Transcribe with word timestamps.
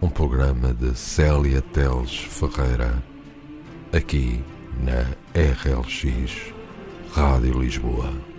um 0.00 0.08
programa 0.08 0.72
de 0.74 0.94
Célia 0.96 1.62
Teles 1.62 2.16
Ferreira, 2.16 3.02
aqui 3.92 4.44
na 4.80 5.02
RLX 5.34 6.52
Rádio 7.12 7.60
Lisboa. 7.60 8.35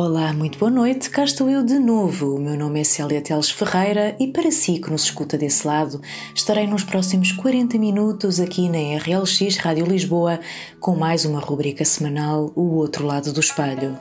Olá, 0.00 0.32
muito 0.32 0.60
boa 0.60 0.70
noite, 0.70 1.10
cá 1.10 1.24
estou 1.24 1.50
eu 1.50 1.64
de 1.64 1.76
novo. 1.76 2.36
O 2.36 2.38
meu 2.38 2.56
nome 2.56 2.80
é 2.80 2.84
Célia 2.84 3.20
Teles 3.20 3.50
Ferreira 3.50 4.14
e 4.20 4.28
para 4.28 4.48
si 4.52 4.78
que 4.78 4.92
nos 4.92 5.02
escuta 5.02 5.36
desse 5.36 5.66
lado, 5.66 6.00
estarei 6.32 6.68
nos 6.68 6.84
próximos 6.84 7.32
40 7.32 7.76
minutos 7.78 8.38
aqui 8.38 8.68
na 8.68 8.78
RLX 8.78 9.56
Rádio 9.56 9.84
Lisboa 9.86 10.38
com 10.78 10.94
mais 10.94 11.24
uma 11.24 11.40
rubrica 11.40 11.84
semanal 11.84 12.52
O 12.54 12.76
Outro 12.76 13.04
Lado 13.04 13.32
do 13.32 13.40
Espelho. 13.40 13.98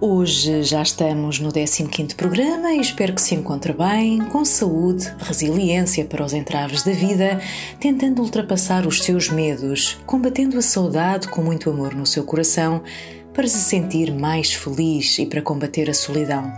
Hoje 0.00 0.64
já 0.64 0.82
estamos 0.82 1.38
no 1.38 1.52
15º 1.52 2.16
programa 2.16 2.72
e 2.72 2.80
espero 2.80 3.14
que 3.14 3.22
se 3.22 3.36
encontre 3.36 3.72
bem, 3.72 4.18
com 4.26 4.44
saúde, 4.44 5.12
resiliência 5.18 6.04
para 6.04 6.24
os 6.24 6.32
entraves 6.32 6.82
da 6.82 6.92
vida, 6.92 7.40
tentando 7.78 8.22
ultrapassar 8.22 8.84
os 8.84 9.02
seus 9.02 9.28
medos, 9.28 9.96
combatendo 10.06 10.58
a 10.58 10.62
saudade 10.62 11.28
com 11.28 11.40
muito 11.40 11.70
amor 11.70 11.94
no 11.94 12.06
seu 12.06 12.24
coração 12.24 12.82
para 13.38 13.46
se 13.46 13.60
sentir 13.60 14.12
mais 14.12 14.52
feliz 14.52 15.16
e 15.20 15.24
para 15.24 15.40
combater 15.40 15.88
a 15.88 15.94
solidão. 15.94 16.52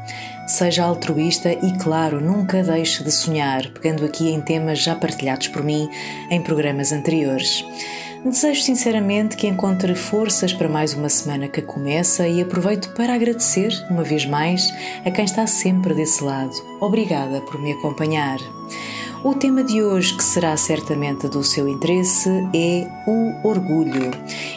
Seja 0.47 0.85
altruísta 0.85 1.53
e, 1.53 1.77
claro, 1.79 2.23
nunca 2.23 2.63
deixe 2.63 3.05
de 3.05 3.13
sonhar, 3.13 3.69
pegando 3.75 4.03
aqui 4.03 4.31
em 4.31 4.41
temas 4.41 4.79
já 4.79 4.95
partilhados 4.95 5.49
por 5.49 5.63
mim 5.63 5.91
em 6.31 6.41
programas 6.41 6.91
anteriores. 6.91 7.63
Desejo 8.25 8.63
sinceramente 8.63 9.37
que 9.37 9.47
encontre 9.47 9.95
forças 9.95 10.55
para 10.55 10.71
mais 10.71 10.95
uma 10.95 11.11
semana 11.11 11.49
que 11.49 11.61
começa 11.61 12.27
e 12.27 12.41
aproveito 12.41 12.95
para 12.95 13.13
agradecer, 13.13 13.71
uma 13.91 14.03
vez 14.03 14.25
mais, 14.25 14.73
a 15.05 15.11
quem 15.11 15.27
está 15.27 15.47
sempre 15.47 15.93
desse 15.93 16.25
lado. 16.25 16.55
Obrigada 16.81 17.43
por 17.43 17.61
me 17.61 17.73
acompanhar. 17.73 18.39
O 19.23 19.35
tema 19.35 19.63
de 19.63 19.83
hoje, 19.83 20.17
que 20.17 20.25
será 20.25 20.57
certamente 20.57 21.29
do 21.29 21.45
seu 21.45 21.69
interesse, 21.69 22.31
é 22.55 22.89
o 23.07 23.47
orgulho. 23.47 24.11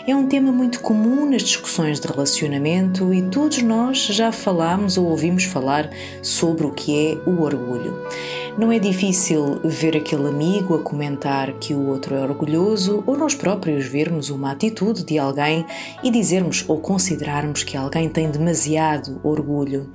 É 0.08 0.16
um 0.16 0.26
tema 0.26 0.54
muito 0.54 0.80
comum 0.80 1.30
nas 1.30 1.42
discussões 1.42 2.00
de 2.00 2.08
relacionamento 2.08 3.14
e 3.14 3.24
todos 3.24 3.62
nós 3.62 4.06
já 4.06 4.32
falamos 4.32 4.98
ou 4.98 5.08
ouvimos 5.08 5.44
falar 5.44 5.90
sobre 6.22 6.66
o 6.66 6.72
que 6.72 6.96
é 6.96 7.30
o 7.30 7.42
orgulho. 7.42 8.08
Não 8.56 8.72
é 8.72 8.78
difícil 8.78 9.60
ver 9.64 9.98
aquele 9.98 10.28
amigo 10.28 10.76
a 10.76 10.80
comentar 10.84 11.54
que 11.54 11.74
o 11.74 11.88
outro 11.88 12.14
é 12.14 12.22
orgulhoso 12.22 13.04
ou 13.08 13.18
nós 13.18 13.34
próprios 13.34 13.88
vermos 13.88 14.30
uma 14.30 14.52
atitude 14.52 15.04
de 15.04 15.18
alguém 15.18 15.66
e 16.04 16.12
dizermos 16.12 16.64
ou 16.68 16.80
considerarmos 16.80 17.64
que 17.64 17.76
alguém 17.76 18.08
tem 18.08 18.30
demasiado 18.30 19.20
orgulho. 19.24 19.90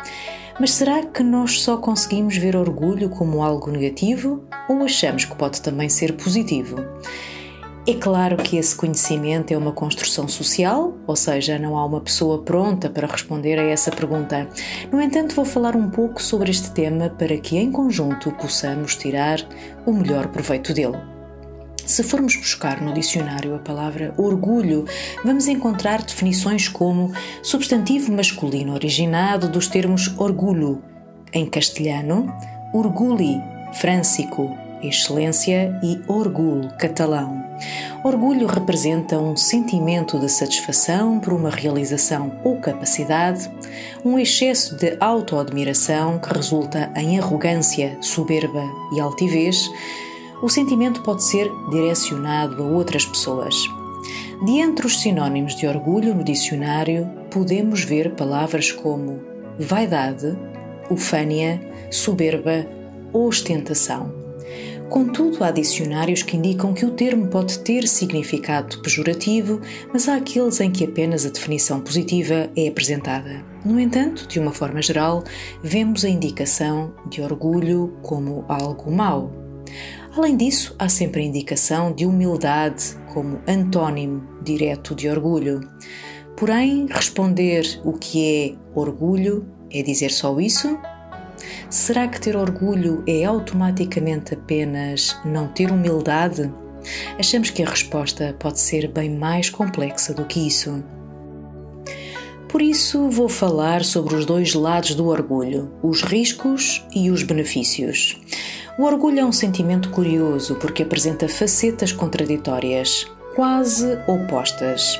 Mas 0.58 0.72
será 0.72 1.06
que 1.06 1.22
nós 1.22 1.60
só 1.60 1.76
conseguimos 1.76 2.36
ver 2.36 2.56
orgulho 2.56 3.08
como 3.08 3.44
algo 3.44 3.70
negativo 3.70 4.42
ou 4.68 4.82
achamos 4.82 5.24
que 5.24 5.36
pode 5.36 5.62
também 5.62 5.88
ser 5.88 6.14
positivo? 6.14 6.84
É 7.88 7.94
claro 7.94 8.36
que 8.36 8.58
esse 8.58 8.76
conhecimento 8.76 9.50
é 9.50 9.56
uma 9.56 9.72
construção 9.72 10.28
social, 10.28 10.94
ou 11.06 11.16
seja, 11.16 11.58
não 11.58 11.74
há 11.74 11.86
uma 11.86 12.02
pessoa 12.02 12.42
pronta 12.42 12.90
para 12.90 13.06
responder 13.06 13.58
a 13.58 13.62
essa 13.62 13.90
pergunta. 13.90 14.46
No 14.92 15.00
entanto, 15.00 15.34
vou 15.34 15.46
falar 15.46 15.74
um 15.74 15.88
pouco 15.88 16.22
sobre 16.22 16.50
este 16.50 16.70
tema 16.72 17.08
para 17.08 17.34
que, 17.38 17.56
em 17.56 17.72
conjunto, 17.72 18.30
possamos 18.32 18.94
tirar 18.94 19.40
o 19.86 19.92
melhor 19.94 20.26
proveito 20.28 20.74
dele. 20.74 20.98
Se 21.86 22.02
formos 22.02 22.36
buscar 22.36 22.82
no 22.82 22.92
dicionário 22.92 23.54
a 23.54 23.58
palavra 23.58 24.12
orgulho, 24.18 24.84
vamos 25.24 25.48
encontrar 25.48 26.02
definições 26.02 26.68
como 26.68 27.10
substantivo 27.42 28.12
masculino 28.12 28.74
originado 28.74 29.48
dos 29.48 29.66
termos 29.66 30.14
orgulho, 30.18 30.82
em 31.32 31.46
castelhano, 31.46 32.30
orgulli, 32.74 33.40
frâncico, 33.72 34.67
excelência 34.82 35.78
e 35.82 36.00
orgulho, 36.06 36.70
catalão. 36.78 37.44
Orgulho 38.04 38.46
representa 38.46 39.18
um 39.18 39.36
sentimento 39.36 40.18
de 40.18 40.28
satisfação 40.28 41.18
por 41.18 41.32
uma 41.32 41.50
realização 41.50 42.32
ou 42.44 42.56
capacidade, 42.58 43.50
um 44.04 44.18
excesso 44.18 44.76
de 44.76 44.96
autoadmiração 45.00 46.18
que 46.18 46.32
resulta 46.32 46.90
em 46.96 47.18
arrogância, 47.18 47.98
soberba 48.00 48.62
e 48.94 49.00
altivez 49.00 49.68
o 50.40 50.48
sentimento 50.48 51.02
pode 51.02 51.24
ser 51.24 51.50
direcionado 51.70 52.62
a 52.62 52.66
outras 52.66 53.04
pessoas. 53.04 53.56
De 54.44 54.60
entre 54.60 54.86
os 54.86 55.00
sinônimos 55.00 55.56
de 55.56 55.66
orgulho 55.66 56.14
no 56.14 56.22
dicionário, 56.22 57.10
podemos 57.30 57.82
ver 57.82 58.14
palavras 58.14 58.70
como 58.70 59.20
vaidade, 59.58 60.38
ufânia, 60.88 61.60
soberba, 61.90 62.66
ostentação. 63.12 64.17
Contudo, 64.88 65.44
há 65.44 65.50
dicionários 65.50 66.22
que 66.22 66.36
indicam 66.36 66.72
que 66.72 66.86
o 66.86 66.90
termo 66.90 67.28
pode 67.28 67.58
ter 67.58 67.86
significado 67.86 68.80
pejorativo, 68.80 69.60
mas 69.92 70.08
há 70.08 70.16
aqueles 70.16 70.60
em 70.60 70.70
que 70.70 70.84
apenas 70.84 71.26
a 71.26 71.28
definição 71.28 71.78
positiva 71.80 72.48
é 72.56 72.68
apresentada. 72.68 73.44
No 73.64 73.78
entanto, 73.78 74.26
de 74.26 74.40
uma 74.40 74.50
forma 74.50 74.80
geral, 74.80 75.22
vemos 75.62 76.06
a 76.06 76.08
indicação 76.08 76.94
de 77.10 77.20
orgulho 77.20 77.98
como 78.02 78.46
algo 78.48 78.90
mau. 78.90 79.30
Além 80.16 80.36
disso, 80.36 80.74
há 80.78 80.88
sempre 80.88 81.22
a 81.22 81.26
indicação 81.26 81.92
de 81.92 82.06
humildade 82.06 82.96
como 83.12 83.40
antônimo 83.46 84.26
direto 84.42 84.94
de 84.94 85.06
orgulho. 85.08 85.60
Porém, 86.34 86.86
responder 86.88 87.80
o 87.84 87.92
que 87.92 88.24
é 88.24 88.78
orgulho 88.78 89.46
é 89.70 89.82
dizer 89.82 90.10
só 90.10 90.40
isso? 90.40 90.78
Será 91.70 92.08
que 92.08 92.20
ter 92.20 92.36
orgulho 92.36 93.02
é 93.06 93.24
automaticamente 93.24 94.34
apenas 94.34 95.16
não 95.24 95.48
ter 95.48 95.70
humildade? 95.70 96.52
Achamos 97.18 97.50
que 97.50 97.62
a 97.62 97.68
resposta 97.68 98.34
pode 98.38 98.60
ser 98.60 98.88
bem 98.88 99.10
mais 99.10 99.50
complexa 99.50 100.14
do 100.14 100.24
que 100.24 100.46
isso. 100.46 100.82
Por 102.48 102.62
isso, 102.62 103.10
vou 103.10 103.28
falar 103.28 103.84
sobre 103.84 104.14
os 104.14 104.24
dois 104.24 104.54
lados 104.54 104.94
do 104.94 105.06
orgulho, 105.06 105.70
os 105.82 106.02
riscos 106.02 106.82
e 106.94 107.10
os 107.10 107.22
benefícios. 107.22 108.18
O 108.78 108.84
orgulho 108.84 109.20
é 109.20 109.24
um 109.24 109.32
sentimento 109.32 109.90
curioso 109.90 110.54
porque 110.54 110.82
apresenta 110.82 111.28
facetas 111.28 111.92
contraditórias, 111.92 113.06
quase 113.34 113.98
opostas. 114.06 114.98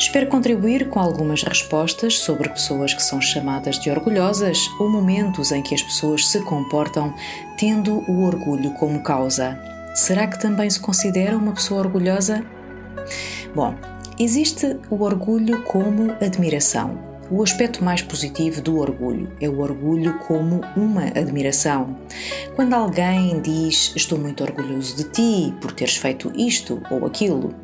Espero 0.00 0.28
contribuir 0.28 0.88
com 0.88 0.98
algumas 0.98 1.42
respostas 1.42 2.20
sobre 2.20 2.48
pessoas 2.48 2.94
que 2.94 3.02
são 3.02 3.20
chamadas 3.20 3.78
de 3.78 3.90
orgulhosas 3.90 4.66
ou 4.78 4.88
momentos 4.88 5.52
em 5.52 5.62
que 5.62 5.74
as 5.74 5.82
pessoas 5.82 6.26
se 6.26 6.40
comportam 6.40 7.14
tendo 7.58 8.02
o 8.10 8.24
orgulho 8.24 8.70
como 8.72 9.02
causa. 9.02 9.60
Será 9.94 10.26
que 10.26 10.40
também 10.40 10.70
se 10.70 10.80
considera 10.80 11.36
uma 11.36 11.52
pessoa 11.52 11.80
orgulhosa? 11.80 12.42
Bom, 13.54 13.74
existe 14.18 14.78
o 14.88 15.02
orgulho 15.02 15.62
como 15.64 16.12
admiração 16.12 17.09
o 17.30 17.42
aspecto 17.42 17.84
mais 17.84 18.02
positivo 18.02 18.60
do 18.60 18.78
orgulho 18.78 19.30
é 19.40 19.48
o 19.48 19.60
orgulho 19.60 20.18
como 20.18 20.60
uma 20.76 21.04
admiração. 21.04 21.96
Quando 22.56 22.74
alguém 22.74 23.40
diz 23.40 23.92
estou 23.94 24.18
muito 24.18 24.42
orgulhoso 24.42 24.96
de 24.96 25.04
ti 25.04 25.54
por 25.60 25.70
teres 25.70 25.96
feito 25.96 26.32
isto 26.34 26.82
ou 26.90 27.06
aquilo, 27.06 27.54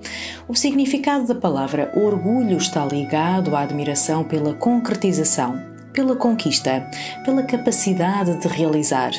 o 0.47 0.55
significado 0.55 1.27
da 1.27 1.35
palavra 1.35 1.93
orgulho 1.97 2.57
está 2.57 2.87
ligado 2.87 3.57
à 3.57 3.63
admiração 3.63 4.23
pela 4.23 4.55
concretização, 4.55 5.61
pela 5.93 6.15
conquista, 6.15 6.89
pela 7.25 7.43
capacidade 7.43 8.39
de 8.39 8.47
realizar. 8.47 9.11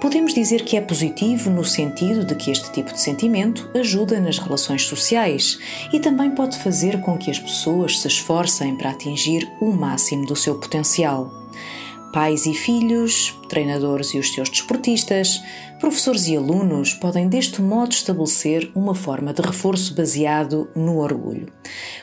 Podemos 0.00 0.32
dizer 0.32 0.64
que 0.64 0.76
é 0.76 0.80
positivo 0.80 1.50
no 1.50 1.64
sentido 1.64 2.24
de 2.24 2.36
que 2.36 2.52
este 2.52 2.70
tipo 2.70 2.92
de 2.92 3.00
sentimento 3.00 3.68
ajuda 3.74 4.20
nas 4.20 4.38
relações 4.38 4.84
sociais 4.84 5.58
e 5.92 5.98
também 5.98 6.30
pode 6.30 6.56
fazer 6.58 7.00
com 7.00 7.18
que 7.18 7.30
as 7.32 7.38
pessoas 7.40 7.98
se 7.98 8.06
esforcem 8.06 8.76
para 8.76 8.90
atingir 8.90 9.50
o 9.60 9.72
máximo 9.72 10.24
do 10.24 10.36
seu 10.36 10.54
potencial. 10.54 11.32
Pais 12.12 12.46
e 12.46 12.54
filhos, 12.54 13.36
treinadores 13.48 14.14
e 14.14 14.18
os 14.18 14.32
seus 14.32 14.48
desportistas, 14.48 15.42
professores 15.78 16.26
e 16.26 16.36
alunos 16.36 16.92
podem 16.92 17.28
deste 17.28 17.62
modo 17.62 17.92
estabelecer 17.92 18.70
uma 18.74 18.94
forma 18.94 19.32
de 19.32 19.40
reforço 19.40 19.94
baseado 19.94 20.68
no 20.74 20.98
orgulho. 20.98 21.52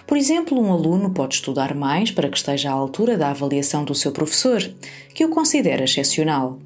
Por 0.08 0.18
exemplo, 0.18 0.60
um 0.60 0.72
aluno 0.72 1.12
pode 1.12 1.36
estudar 1.36 1.76
mais 1.76 2.12
para 2.12 2.30
que 2.30 2.38
esteja 2.38 2.70
à 2.70 2.74
altura 2.74 3.18
da 3.18 3.30
avaliação 3.30 3.84
do 3.84 3.94
seu 3.94 4.12
professor, 4.12 4.62
que 5.14 5.26
o 5.26 5.30
considera 5.30 5.84
excepcional. 5.84 6.60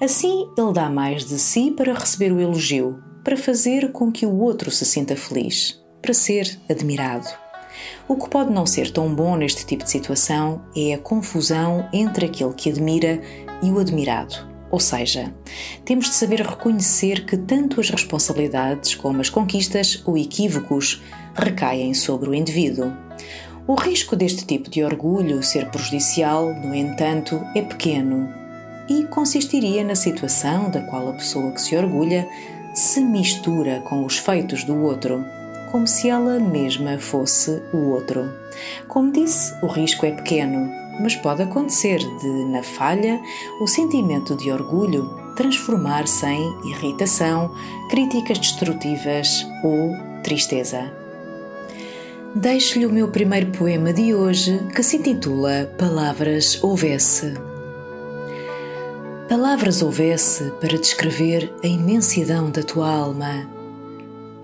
Assim, 0.00 0.48
ele 0.56 0.72
dá 0.72 0.90
mais 0.90 1.24
de 1.24 1.38
si 1.38 1.70
para 1.70 1.94
receber 1.94 2.32
o 2.32 2.40
elogio, 2.40 2.98
para 3.22 3.36
fazer 3.36 3.92
com 3.92 4.10
que 4.10 4.26
o 4.26 4.40
outro 4.40 4.70
se 4.70 4.84
sinta 4.84 5.14
feliz, 5.14 5.80
para 6.02 6.14
ser 6.14 6.58
admirado. 6.68 7.28
O 8.08 8.16
que 8.16 8.28
pode 8.28 8.52
não 8.52 8.66
ser 8.66 8.90
tão 8.90 9.14
bom 9.14 9.36
neste 9.36 9.64
tipo 9.64 9.84
de 9.84 9.90
situação 9.90 10.62
é 10.76 10.94
a 10.94 10.98
confusão 10.98 11.88
entre 11.92 12.26
aquele 12.26 12.54
que 12.54 12.70
admira 12.70 13.20
e 13.62 13.70
o 13.70 13.78
admirado. 13.78 14.47
Ou 14.70 14.78
seja, 14.78 15.32
temos 15.84 16.06
de 16.06 16.14
saber 16.14 16.42
reconhecer 16.42 17.24
que 17.24 17.36
tanto 17.36 17.80
as 17.80 17.90
responsabilidades 17.90 18.94
como 18.94 19.20
as 19.20 19.30
conquistas 19.30 20.02
ou 20.04 20.16
equívocos 20.16 21.02
recaem 21.34 21.94
sobre 21.94 22.28
o 22.28 22.34
indivíduo. 22.34 22.92
O 23.66 23.74
risco 23.74 24.16
deste 24.16 24.44
tipo 24.44 24.70
de 24.70 24.82
orgulho 24.82 25.42
ser 25.42 25.70
prejudicial, 25.70 26.54
no 26.54 26.74
entanto, 26.74 27.40
é 27.54 27.62
pequeno 27.62 28.28
e 28.88 29.04
consistiria 29.04 29.84
na 29.84 29.94
situação 29.94 30.70
da 30.70 30.80
qual 30.82 31.10
a 31.10 31.12
pessoa 31.12 31.52
que 31.52 31.60
se 31.60 31.76
orgulha 31.76 32.26
se 32.74 33.00
mistura 33.00 33.80
com 33.80 34.04
os 34.04 34.18
feitos 34.18 34.64
do 34.64 34.82
outro 34.82 35.24
como 35.70 35.86
se 35.86 36.08
ela 36.08 36.38
mesma 36.38 36.98
fosse 36.98 37.62
o 37.72 37.90
outro. 37.90 38.32
Como 38.86 39.12
disse, 39.12 39.54
o 39.62 39.66
risco 39.66 40.06
é 40.06 40.12
pequeno, 40.12 40.70
mas 41.00 41.14
pode 41.16 41.42
acontecer 41.42 41.98
de, 41.98 42.44
na 42.46 42.62
falha, 42.62 43.20
o 43.60 43.66
sentimento 43.66 44.36
de 44.36 44.50
orgulho 44.50 45.08
transformar-se 45.36 46.26
em 46.26 46.70
irritação, 46.70 47.54
críticas 47.88 48.38
destrutivas 48.38 49.46
ou 49.62 49.96
tristeza. 50.22 50.92
Deixo-lhe 52.34 52.86
o 52.86 52.92
meu 52.92 53.08
primeiro 53.08 53.50
poema 53.52 53.92
de 53.92 54.14
hoje, 54.14 54.60
que 54.74 54.82
se 54.82 54.96
intitula 54.96 55.72
Palavras 55.78 56.62
Houvesse. 56.62 57.34
Palavras 59.28 59.82
houvesse 59.82 60.50
para 60.60 60.78
descrever 60.78 61.52
a 61.62 61.66
imensidão 61.66 62.50
da 62.50 62.62
tua 62.62 62.88
alma 62.90 63.58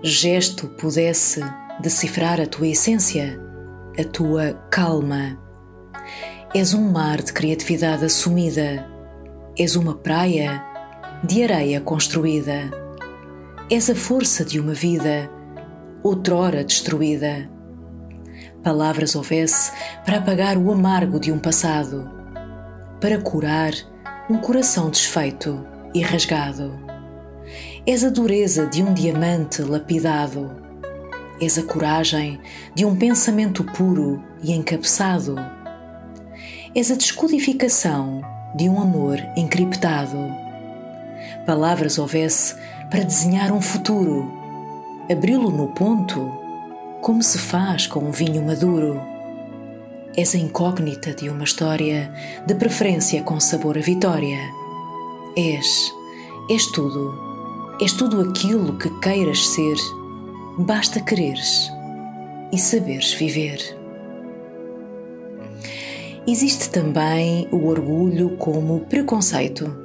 gesto 0.05 0.67
pudesse 0.67 1.41
decifrar 1.79 2.39
a 2.39 2.45
tua 2.45 2.67
essência, 2.67 3.39
a 3.97 4.03
tua 4.03 4.53
calma. 4.69 5.44
És 6.55 6.73
um 6.73 6.89
mar 6.89 7.21
de 7.21 7.33
criatividade 7.33 8.05
assumida, 8.05 8.87
és 9.59 9.75
uma 9.75 9.93
praia 9.93 10.63
de 11.21 11.43
areia 11.43 11.81
construída, 11.81 12.71
és 13.69 13.89
a 13.89 13.93
força 13.93 14.45
de 14.45 14.57
uma 14.57 14.73
vida 14.73 15.29
outrora 16.01 16.63
destruída. 16.63 17.49
Palavras 18.63 19.17
houvesse 19.17 19.69
para 20.05 20.19
apagar 20.19 20.57
o 20.57 20.71
amargo 20.71 21.19
de 21.19 21.29
um 21.29 21.37
passado, 21.37 22.09
para 23.01 23.19
curar 23.19 23.73
um 24.29 24.37
coração 24.37 24.89
desfeito 24.89 25.61
e 25.93 26.01
rasgado. 26.01 26.71
És 27.85 28.01
a 28.01 28.09
dureza 28.09 28.65
de 28.65 28.81
um 28.81 28.93
diamante 28.93 29.61
lapidado. 29.61 30.55
És 31.41 31.57
a 31.57 31.63
coragem 31.63 32.39
de 32.73 32.85
um 32.85 32.95
pensamento 32.95 33.61
puro 33.61 34.23
e 34.41 34.53
encabeçado. 34.53 35.35
És 36.75 36.91
a 36.91 36.95
descodificação 36.95 38.21
de 38.53 38.67
um 38.69 38.81
amor 38.81 39.17
encriptado. 39.35 40.17
Palavras 41.45 41.97
houvesse 41.97 42.55
para 42.89 43.03
desenhar 43.03 43.51
um 43.51 43.61
futuro, 43.61 44.31
abri-lo 45.09 45.49
no 45.49 45.69
ponto, 45.69 46.31
como 47.01 47.23
se 47.23 47.37
faz 47.37 47.87
com 47.87 48.01
um 48.01 48.11
vinho 48.11 48.45
maduro. 48.45 49.01
És 50.17 50.35
a 50.35 50.37
incógnita 50.37 51.13
de 51.13 51.29
uma 51.29 51.43
história, 51.43 52.11
de 52.45 52.55
preferência 52.55 53.23
com 53.23 53.39
sabor 53.39 53.77
a 53.77 53.81
vitória. 53.81 54.39
És, 55.35 55.91
és 56.49 56.65
tudo 56.71 57.25
És 57.81 57.91
tudo 57.91 58.21
aquilo 58.21 58.77
que 58.77 58.89
queiras 59.01 59.47
ser, 59.47 59.75
basta 60.57 61.01
quereres 61.01 61.69
e 62.53 62.57
saberes 62.57 63.13
viver. 63.13 63.74
Existe 66.27 66.71
também 66.71 67.47
o 67.51 67.67
orgulho 67.67 68.31
como 68.31 68.79
preconceito. 68.81 69.84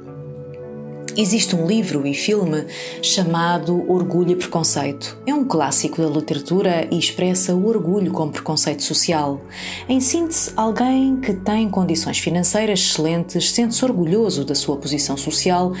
Existe 1.17 1.57
um 1.57 1.67
livro 1.67 2.07
e 2.07 2.13
filme 2.13 2.65
chamado 3.01 3.83
Orgulho 3.91 4.31
e 4.31 4.35
Preconceito. 4.35 5.17
É 5.27 5.33
um 5.33 5.43
clássico 5.43 6.01
da 6.01 6.07
literatura 6.07 6.87
e 6.89 6.97
expressa 6.97 7.53
o 7.53 7.67
orgulho 7.67 8.13
como 8.13 8.31
preconceito 8.31 8.81
social. 8.81 9.41
Em 9.89 9.99
síntese, 9.99 10.53
alguém 10.55 11.19
que 11.19 11.33
tem 11.33 11.69
condições 11.69 12.17
financeiras 12.17 12.79
excelentes 12.79 13.51
sente-se 13.51 13.83
orgulhoso 13.83 14.45
da 14.45 14.55
sua 14.55 14.77
posição 14.77 15.17
social 15.17 15.73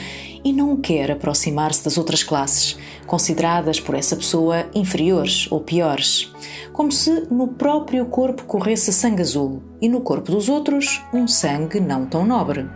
e 0.43 0.51
não 0.51 0.75
quer 0.75 1.11
aproximar-se 1.11 1.85
das 1.85 1.97
outras 1.97 2.23
classes, 2.23 2.77
consideradas 3.07 3.79
por 3.79 3.95
essa 3.95 4.17
pessoa 4.17 4.65
inferiores 4.75 5.47
ou 5.49 5.61
piores. 5.61 6.33
Como 6.73 6.91
se 6.91 7.27
no 7.31 7.47
próprio 7.47 8.05
corpo 8.07 8.43
corresse 8.43 8.91
sangue 8.91 9.21
azul 9.21 9.63
e 9.81 9.87
no 9.87 10.01
corpo 10.01 10.31
dos 10.31 10.49
outros 10.49 11.01
um 11.13 11.25
sangue 11.25 11.79
não 11.79 12.05
tão 12.05 12.25
nobre. 12.25 12.67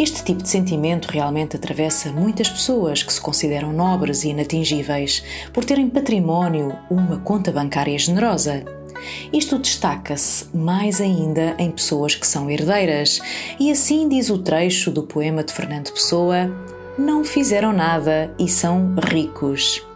Este 0.00 0.24
tipo 0.24 0.42
de 0.42 0.48
sentimento 0.48 1.10
realmente 1.12 1.56
atravessa 1.56 2.10
muitas 2.10 2.48
pessoas 2.48 3.02
que 3.02 3.12
se 3.12 3.20
consideram 3.20 3.70
nobres 3.70 4.24
e 4.24 4.30
inatingíveis 4.30 5.22
por 5.52 5.62
terem 5.62 5.90
património 5.90 6.74
ou 6.88 6.96
uma 6.96 7.18
conta 7.18 7.52
bancária 7.52 7.98
generosa. 7.98 8.64
Isto 9.30 9.58
destaca-se 9.58 10.56
mais 10.56 11.02
ainda 11.02 11.54
em 11.58 11.70
pessoas 11.70 12.14
que 12.14 12.26
são 12.26 12.50
herdeiras, 12.50 13.20
e 13.58 13.70
assim 13.70 14.08
diz 14.08 14.30
o 14.30 14.38
trecho 14.38 14.90
do 14.90 15.02
poema 15.02 15.44
de 15.44 15.52
Fernando 15.52 15.92
Pessoa: 15.92 16.50
Não 16.96 17.22
fizeram 17.22 17.70
nada 17.70 18.34
e 18.38 18.48
são 18.48 18.94
ricos. 19.12 19.86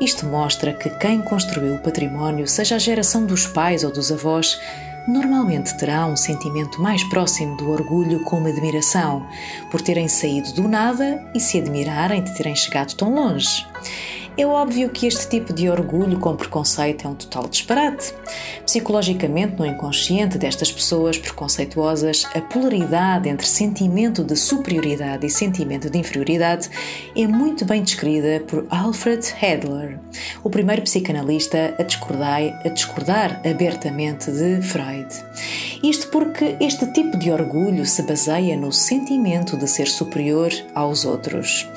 Isto 0.00 0.24
mostra 0.24 0.72
que 0.72 0.88
quem 0.88 1.20
construiu 1.20 1.74
o 1.74 1.82
património, 1.82 2.46
seja 2.46 2.76
a 2.76 2.78
geração 2.78 3.26
dos 3.26 3.46
pais 3.46 3.84
ou 3.84 3.92
dos 3.92 4.10
avós, 4.10 4.58
normalmente 5.06 5.76
terá 5.76 6.06
um 6.06 6.16
sentimento 6.16 6.80
mais 6.80 7.02
próximo 7.04 7.56
do 7.56 7.70
orgulho 7.70 8.22
como 8.24 8.48
admiração, 8.48 9.26
por 9.70 9.80
terem 9.80 10.08
saído 10.08 10.52
do 10.52 10.68
nada 10.68 11.22
e 11.34 11.40
se 11.40 11.58
admirarem 11.58 12.22
de 12.22 12.34
terem 12.34 12.54
chegado 12.54 12.94
tão 12.94 13.14
longe. 13.14 13.66
É 14.40 14.46
óbvio 14.46 14.88
que 14.88 15.06
este 15.06 15.28
tipo 15.28 15.52
de 15.52 15.68
orgulho 15.68 16.18
com 16.18 16.34
preconceito 16.34 17.06
é 17.06 17.10
um 17.10 17.14
total 17.14 17.46
disparate. 17.46 18.14
Psicologicamente, 18.64 19.58
no 19.58 19.66
inconsciente 19.66 20.38
destas 20.38 20.72
pessoas 20.72 21.18
preconceituosas, 21.18 22.24
a 22.34 22.40
polaridade 22.40 23.28
entre 23.28 23.46
sentimento 23.46 24.24
de 24.24 24.34
superioridade 24.34 25.26
e 25.26 25.28
sentimento 25.28 25.90
de 25.90 25.98
inferioridade 25.98 26.70
é 27.14 27.26
muito 27.26 27.66
bem 27.66 27.82
descrita 27.82 28.42
por 28.46 28.66
Alfred 28.70 29.22
Adler, 29.42 30.00
o 30.42 30.48
primeiro 30.48 30.80
psicanalista 30.80 31.74
a 31.78 31.82
discordar, 31.82 32.40
a 32.64 32.68
discordar 32.70 33.42
abertamente 33.46 34.30
de 34.30 34.62
Freud. 34.62 35.06
Isto 35.82 36.08
porque 36.08 36.56
este 36.60 36.86
tipo 36.92 37.18
de 37.18 37.30
orgulho 37.30 37.84
se 37.84 38.02
baseia 38.02 38.56
no 38.56 38.72
sentimento 38.72 39.56
de 39.56 39.68
ser 39.68 39.86
superior 39.86 40.50
aos 40.74 41.04
outros. 41.04 41.68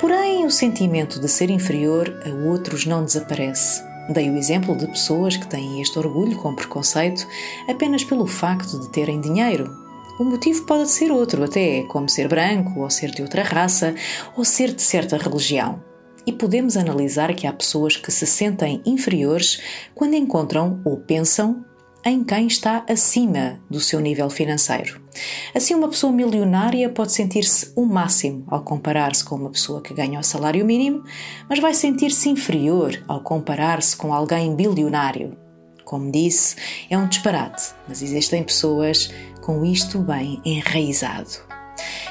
Porém, 0.00 0.44
o 0.44 0.50
sentimento 0.50 1.20
de 1.20 1.28
ser 1.28 1.50
inferior 1.50 2.03
a 2.24 2.48
outros 2.48 2.86
não 2.86 3.04
desaparece. 3.04 3.82
Dei 4.08 4.28
o 4.30 4.36
exemplo 4.36 4.76
de 4.76 4.86
pessoas 4.86 5.36
que 5.36 5.46
têm 5.46 5.80
este 5.80 5.98
orgulho 5.98 6.36
com 6.36 6.54
preconceito 6.54 7.26
apenas 7.68 8.04
pelo 8.04 8.26
facto 8.26 8.78
de 8.78 8.90
terem 8.90 9.20
dinheiro. 9.20 9.70
O 10.18 10.24
motivo 10.24 10.64
pode 10.66 10.90
ser 10.90 11.10
outro, 11.10 11.42
até 11.42 11.82
como 11.84 12.08
ser 12.08 12.28
branco, 12.28 12.80
ou 12.80 12.90
ser 12.90 13.10
de 13.10 13.22
outra 13.22 13.42
raça, 13.42 13.94
ou 14.36 14.44
ser 14.44 14.72
de 14.72 14.82
certa 14.82 15.16
religião. 15.16 15.82
E 16.26 16.32
podemos 16.32 16.76
analisar 16.76 17.34
que 17.34 17.46
há 17.46 17.52
pessoas 17.52 17.96
que 17.96 18.12
se 18.12 18.26
sentem 18.26 18.80
inferiores 18.86 19.60
quando 19.94 20.14
encontram 20.14 20.80
ou 20.84 20.98
pensam 20.98 21.64
em 22.04 22.22
quem 22.22 22.46
está 22.46 22.84
acima 22.88 23.60
do 23.70 23.80
seu 23.80 23.98
nível 23.98 24.28
financeiro. 24.28 25.00
Assim, 25.54 25.74
uma 25.74 25.88
pessoa 25.88 26.12
milionária 26.12 26.88
pode 26.90 27.12
sentir-se 27.12 27.72
o 27.74 27.86
máximo 27.86 28.44
ao 28.48 28.62
comparar-se 28.62 29.24
com 29.24 29.36
uma 29.36 29.50
pessoa 29.50 29.80
que 29.80 29.94
ganha 29.94 30.20
o 30.20 30.24
salário 30.24 30.64
mínimo, 30.66 31.02
mas 31.48 31.58
vai 31.60 31.72
sentir-se 31.72 32.28
inferior 32.28 33.02
ao 33.08 33.20
comparar-se 33.20 33.96
com 33.96 34.12
alguém 34.12 34.54
bilionário. 34.54 35.36
Como 35.84 36.10
disse, 36.10 36.56
é 36.90 36.98
um 36.98 37.08
disparate, 37.08 37.74
mas 37.88 38.02
existem 38.02 38.42
pessoas 38.42 39.10
com 39.40 39.64
isto 39.64 39.98
bem 39.98 40.40
enraizado. 40.44 41.30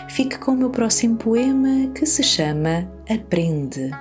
Fique 0.10 0.38
com 0.38 0.52
o 0.52 0.58
meu 0.58 0.70
próximo 0.70 1.18
poema 1.18 1.92
que 1.94 2.06
se 2.06 2.24
chama 2.24 2.90
Aprende. 3.10 3.92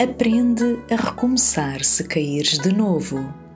Aprende 0.00 0.78
a 0.90 0.96
recomeçar 0.96 1.82
se 1.82 2.04
caíres 2.04 2.58
de 2.58 2.72
novo 2.72 3.47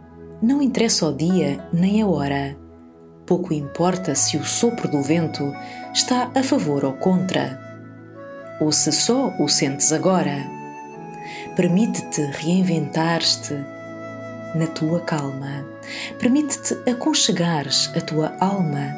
não 0.42 0.60
interessa 0.60 1.06
o 1.06 1.16
dia 1.16 1.64
nem 1.72 2.02
a 2.02 2.06
hora. 2.06 2.56
Pouco 3.24 3.54
importa 3.54 4.14
se 4.16 4.36
o 4.36 4.44
sopro 4.44 4.90
do 4.90 5.00
vento 5.00 5.54
está 5.94 6.30
a 6.34 6.42
favor 6.42 6.84
ou 6.84 6.94
contra, 6.94 7.60
ou 8.60 8.72
se 8.72 8.90
só 8.90 9.32
o 9.38 9.48
sentes 9.48 9.92
agora. 9.92 10.44
Permite-te 11.54 12.22
reinventar-te 12.22 13.54
na 14.56 14.66
tua 14.66 15.00
calma. 15.00 15.64
Permite-te 16.18 16.90
aconchegares 16.90 17.90
a 17.94 18.00
tua 18.00 18.34
alma. 18.40 18.94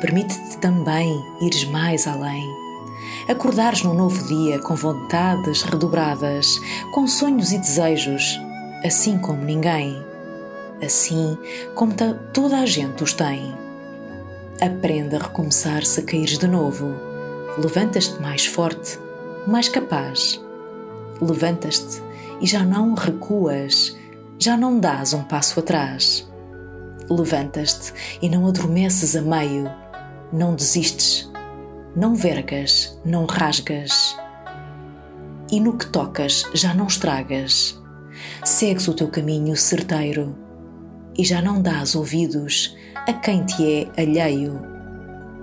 Permite-te 0.00 0.58
também 0.58 1.12
ires 1.42 1.64
mais 1.64 2.06
além. 2.06 2.44
Acordares 3.28 3.82
num 3.82 3.94
novo 3.94 4.22
dia 4.28 4.60
com 4.60 4.76
vontades 4.76 5.62
redobradas, 5.62 6.60
com 6.92 7.06
sonhos 7.06 7.52
e 7.52 7.58
desejos, 7.58 8.40
assim 8.84 9.18
como 9.18 9.42
ninguém, 9.42 9.96
assim 10.84 11.36
como 11.74 11.94
toda 12.32 12.58
a 12.58 12.66
gente 12.66 13.02
os 13.02 13.12
tem. 13.12 13.54
Aprenda 14.60 15.16
a 15.16 15.22
recomeçar 15.22 15.84
se 15.84 16.02
caíres 16.02 16.38
de 16.38 16.46
novo. 16.46 16.94
Levantas-te 17.58 18.20
mais 18.22 18.46
forte, 18.46 18.98
mais 19.46 19.68
capaz. 19.68 20.40
Levantas-te 21.20 22.02
e 22.40 22.46
já 22.46 22.62
não 22.62 22.94
recuas, 22.94 23.96
já 24.38 24.56
não 24.56 24.78
dás 24.78 25.12
um 25.12 25.22
passo 25.24 25.60
atrás. 25.60 26.28
Levantas-te 27.10 27.92
e 28.22 28.28
não 28.28 28.46
adormeces 28.46 29.16
a 29.16 29.22
meio, 29.22 29.70
não 30.32 30.54
desistes, 30.54 31.30
não 31.94 32.14
vergas, 32.14 32.98
não 33.04 33.26
rasgas. 33.26 34.16
E 35.50 35.60
no 35.60 35.76
que 35.76 35.86
tocas 35.86 36.44
já 36.54 36.72
não 36.74 36.86
estragas. 36.86 37.80
Segues 38.44 38.88
o 38.88 38.94
teu 38.94 39.08
caminho 39.08 39.56
certeiro 39.56 40.43
e 41.16 41.24
já 41.24 41.40
não 41.40 41.60
dás 41.60 41.94
ouvidos 41.94 42.76
a 42.94 43.12
quem 43.12 43.44
te 43.44 43.90
é 43.96 44.02
alheio. 44.02 44.60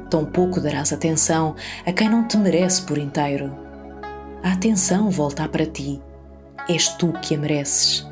Tampouco 0.10 0.60
darás 0.60 0.92
atenção 0.92 1.56
a 1.86 1.92
quem 1.92 2.10
não 2.10 2.28
te 2.28 2.38
merece 2.38 2.82
por 2.82 2.98
inteiro. 2.98 3.56
A 4.44 4.54
atenção 4.54 5.10
volta 5.10 5.48
para 5.48 5.66
ti. 5.66 6.02
És 6.68 6.90
tu 6.90 7.12
que 7.22 7.36
a 7.36 7.38
mereces, 7.38 8.08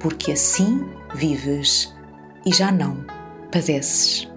porque 0.00 0.32
assim 0.32 0.84
vives 1.14 1.94
e 2.44 2.52
já 2.52 2.72
não 2.72 3.04
padeces. 3.52 4.31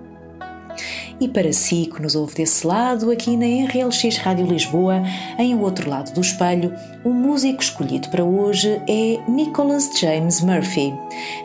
E 1.20 1.28
para 1.28 1.54
si 1.54 1.86
que 1.86 2.02
nos 2.02 2.16
ouve 2.16 2.36
desse 2.36 2.66
lado, 2.66 3.12
aqui 3.12 3.38
na 3.38 3.46
RLX 3.46 4.18
Rádio 4.18 4.46
Lisboa, 4.46 5.02
em 5.38 5.56
O 5.56 5.62
Outro 5.62 5.90
Lado 5.90 6.14
do 6.14 6.22
Espelho, 6.22 6.74
o 7.04 7.10
músico 7.10 7.62
escolhido 7.62 8.10
para 8.10 8.24
hoje 8.24 8.82
é 8.88 9.20
Nicholas 9.30 9.90
James 10.00 10.42
Murphy. 10.42 10.94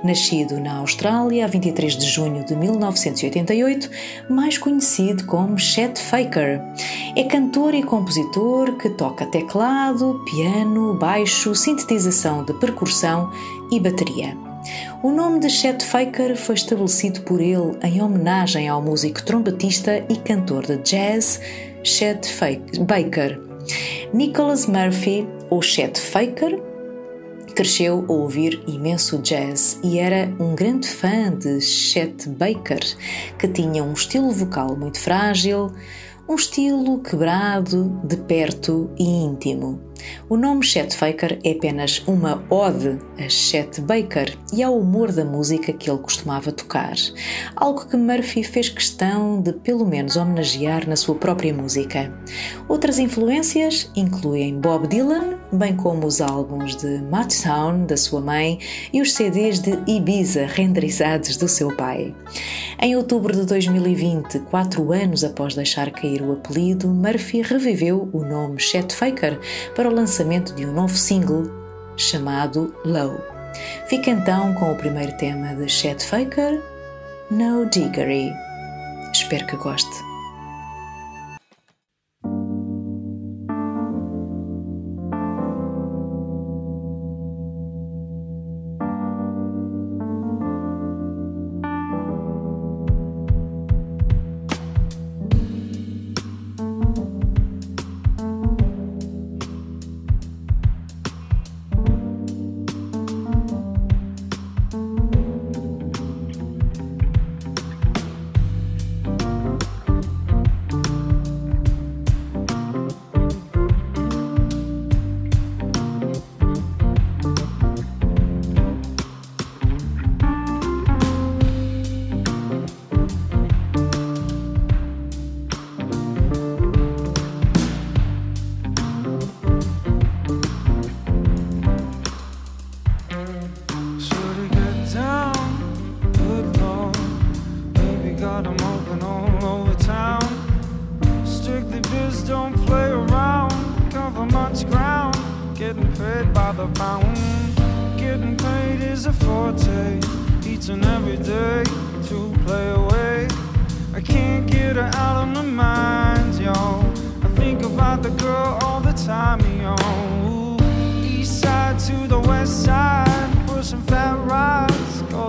Nascido 0.03 0.59
na 0.59 0.79
Austrália 0.79 1.45
a 1.45 1.49
23 1.49 1.97
de 1.97 2.07
junho 2.07 2.45
de 2.45 2.57
1988, 2.57 3.91
mais 4.29 4.59
conhecido 4.59 5.25
como 5.27 5.59
Chet 5.59 6.01
Faker. 6.01 6.61
É 7.17 7.25
cantor 7.25 7.75
e 7.75 7.83
compositor 7.83 8.77
que 8.77 8.91
toca 8.91 9.27
teclado, 9.27 10.21
piano, 10.31 10.95
baixo, 10.95 11.55
sintetização 11.55 12.45
de 12.45 12.55
percussão 12.55 13.31
e 13.71 13.79
bateria. 13.79 14.50
O 15.03 15.11
nome 15.11 15.41
de 15.41 15.49
Chet 15.49 15.83
Faker 15.83 16.37
foi 16.37 16.57
estabelecido 16.57 17.23
por 17.23 17.41
ele 17.41 17.73
em 17.83 18.03
homenagem 18.03 18.69
ao 18.69 18.83
músico 18.83 19.25
trompetista 19.25 20.05
e 20.11 20.17
cantor 20.17 20.67
de 20.67 20.77
jazz 20.77 21.41
Chet 21.83 22.29
Baker. 22.81 23.41
Nicholas 24.13 24.67
Murphy, 24.67 25.27
ou 25.49 25.63
Chet 25.63 25.99
Faker, 25.99 26.61
cresceu 27.57 28.05
a 28.07 28.13
ouvir 28.13 28.63
imenso 28.67 29.17
jazz 29.21 29.81
e 29.83 29.99
era 29.99 30.31
um 30.39 30.55
grande 30.55 30.87
fã 30.87 31.35
de 31.35 31.63
Chet 31.63 32.29
Baker, 32.29 32.85
que 33.39 33.49
tinha 33.49 33.83
um 33.83 33.95
estilo 33.95 34.31
vocal 34.31 34.77
muito 34.77 35.01
frágil, 35.01 35.73
um 36.29 36.35
estilo 36.35 36.99
quebrado, 36.99 37.99
de 38.05 38.19
perto 38.19 38.91
e 38.99 39.05
íntimo. 39.05 39.90
O 40.29 40.37
nome 40.37 40.63
Chet 40.63 40.95
Faker 40.95 41.39
é 41.45 41.53
apenas 41.53 42.03
uma 42.07 42.43
ode 42.49 42.99
a 43.19 43.29
Chet 43.29 43.81
Baker 43.81 44.37
e 44.53 44.63
ao 44.63 44.79
humor 44.79 45.13
da 45.13 45.25
música 45.25 45.73
que 45.73 45.91
ele 45.91 45.99
costumava 45.99 46.53
tocar, 46.53 46.95
algo 47.57 47.87
que 47.87 47.97
Murphy 47.97 48.43
fez 48.43 48.69
questão 48.69 49.43
de 49.43 49.53
pelo 49.53 49.85
menos 49.85 50.17
homenagear 50.17 50.89
na 50.89 50.97
sua 50.97 51.17
própria 51.17 51.53
música. 51.53 52.13
Outras 52.69 52.99
influências 52.99 53.91
incluem 53.95 54.59
Bob 54.59 54.87
Dylan, 54.87 55.39
bem 55.53 55.77
como 55.77 56.07
os 56.07 56.21
álbuns 56.21 56.77
de 56.77 57.03
Motown 57.03 57.85
da 57.87 57.97
sua 57.97 58.21
mãe 58.21 58.59
e 58.93 59.03
os 59.03 59.13
CDs 59.13 59.59
de 59.59 59.79
Ibiza 59.87 60.47
renderizados 60.47 61.37
do 61.37 61.49
seu 61.49 61.77
pai. 61.77 62.15
Em 62.81 62.97
outubro 62.97 63.35
de 63.35 63.45
2020, 63.45 64.39
quatro 64.51 64.93
anos 64.93 65.25
após 65.25 65.55
deixar 65.55 65.91
cair 65.91 66.23
o 66.23 66.33
apelido, 66.33 66.89
Murphy 66.89 67.43
reviveu 67.43 68.09
o 68.13 68.25
nome 68.25 68.59
Chet 68.59 68.95
Faker 68.95 69.39
para 69.75 69.90
o 69.91 69.95
lançamento 69.95 70.55
de 70.55 70.65
um 70.65 70.73
novo 70.73 70.97
single 70.97 71.51
chamado 71.97 72.75
Low. 72.85 73.21
Fica 73.89 74.11
então 74.11 74.55
com 74.55 74.73
o 74.73 74.77
primeiro 74.77 75.17
tema 75.17 75.55
de 75.55 75.69
Chet 75.69 76.05
Faker, 76.05 76.63
No 77.31 77.67
Diggery. 77.67 78.33
Espero 79.13 79.47
que 79.47 79.57
goste. 79.57 80.10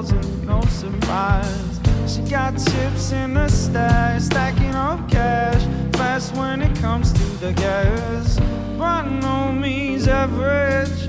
and 0.09 0.47
no 0.47 0.61
surprise. 0.61 1.79
She 2.07 2.21
got 2.21 2.53
chips 2.53 3.11
in 3.11 3.35
the 3.35 3.47
stash, 3.47 4.23
stacking 4.23 4.73
up 4.73 5.07
cash. 5.09 5.63
Fast 5.93 6.33
when 6.35 6.63
it 6.63 6.75
comes 6.77 7.13
to 7.13 7.23
the 7.39 7.53
gas. 7.53 8.39
By 8.79 9.07
no 9.07 9.51
means 9.51 10.07
average. 10.07 11.07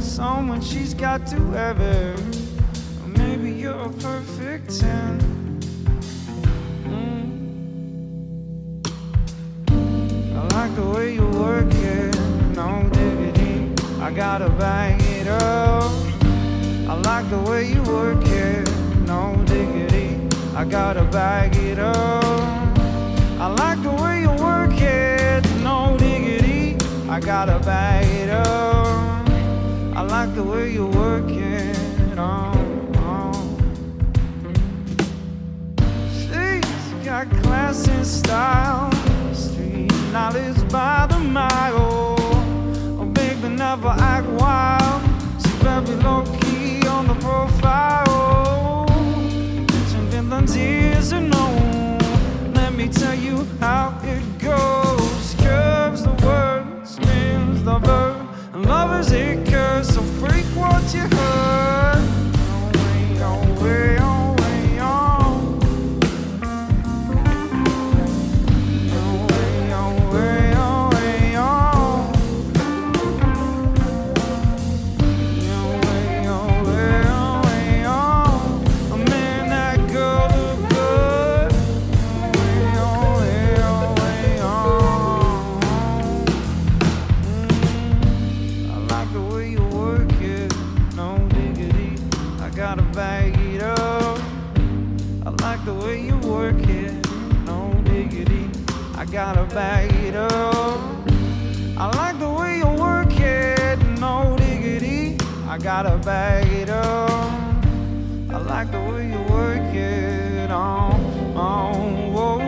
Someone 0.00 0.62
she's 0.62 0.94
got 0.94 1.26
to 1.26 1.36
ever. 1.54 2.16
Maybe 3.06 3.50
you're 3.52 3.74
a 3.74 3.90
perfect 3.90 4.80
10. 4.80 5.60
Mm. 6.86 8.80
I 10.34 10.56
like 10.56 10.74
the 10.76 10.88
way 10.88 11.12
you 11.14 11.26
work 11.28 11.70
it, 11.74 12.16
no 12.56 12.88
diggity. 12.90 13.70
I 14.00 14.10
gotta 14.10 14.48
bang 14.48 14.98
it 15.00 15.28
up. 15.28 16.13
I 16.94 16.98
like 16.98 17.28
the 17.28 17.40
way 17.40 17.64
you 17.66 17.82
work 17.82 18.24
it, 18.28 18.70
no 19.00 19.34
diggity. 19.46 20.16
I 20.54 20.64
gotta 20.64 21.02
bag 21.02 21.56
it 21.56 21.80
up. 21.80 22.24
I 23.40 23.48
like 23.48 23.82
the 23.82 23.90
way 23.90 24.20
you 24.20 24.30
work 24.30 24.80
it, 24.80 25.44
no 25.64 25.96
diggity. 25.98 26.76
I 27.08 27.18
gotta 27.18 27.58
bag 27.58 28.06
it 28.06 28.30
up. 28.30 29.28
I 29.96 30.02
like 30.02 30.36
the 30.36 30.44
way 30.44 30.70
you 30.72 30.86
work 30.86 31.28
it, 31.30 31.76
oh, 32.16 32.52
oh. 32.98 33.58
She's 36.12 37.04
got 37.04 37.28
class 37.42 37.88
and 37.88 38.06
style, 38.06 38.92
street 39.34 39.92
knowledge 40.12 40.62
by 40.70 41.08
the 41.10 41.18
mile. 41.18 41.74
Oh, 43.00 43.04
baby, 43.12 43.48
never 43.48 43.88
act 43.88 44.28
wild. 44.28 45.02
She's 45.42 45.56
very 45.56 45.96
low 45.96 46.22
key 46.40 46.63
profile. 47.24 48.86
Some 49.92 50.06
villains 50.12 50.56
ears. 50.56 51.12
Let 52.58 52.72
me 52.74 52.86
tell 52.88 53.14
you 53.14 53.46
how 53.60 53.98
it 54.04 54.24
goes. 54.38 55.34
Curves 55.38 56.02
the 56.02 56.14
spins 56.84 57.62
the. 57.64 57.78
And 58.52 58.66
lovers 58.66 59.10
it 59.10 59.46
curse, 59.48 59.88
so 59.94 60.02
freak 60.20 60.46
what 60.54 60.84
you 60.94 61.04
heard. 61.16 62.04
Oh, 62.52 62.70
way, 62.78 63.04
oh, 63.30 63.62
way, 63.62 64.03
Gotta 99.14 99.44
bag 99.54 99.94
it 99.94 100.16
up. 100.16 100.80
I 101.78 101.86
like 101.94 102.18
the 102.18 102.28
way 102.28 102.58
you 102.58 102.66
work 102.66 103.12
it, 103.12 103.78
no 104.00 104.34
diggity. 104.36 105.16
I 105.46 105.56
gotta 105.56 105.96
bag 105.98 106.50
it 106.52 106.68
up. 106.68 107.10
I 108.28 108.38
like 108.38 108.72
the 108.72 108.80
way 108.80 109.06
you 109.12 109.22
work 109.32 109.72
it, 109.72 110.50
oh, 110.50 110.90
oh, 111.36 112.12
oh, 112.16 112.40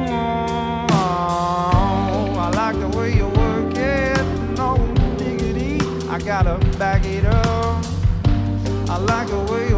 oh. 0.90 2.34
I 2.36 2.50
like 2.50 2.80
the 2.80 2.88
way 2.98 3.14
you 3.14 3.28
work 3.28 3.76
it, 3.76 4.24
no 4.58 4.76
diggity. 5.18 5.78
I 6.08 6.18
gotta 6.18 6.58
back 6.78 7.04
it 7.06 7.26
up. 7.26 7.84
I 8.90 8.98
like 8.98 9.28
the 9.28 9.38
way 9.52 9.68
you 9.68 9.75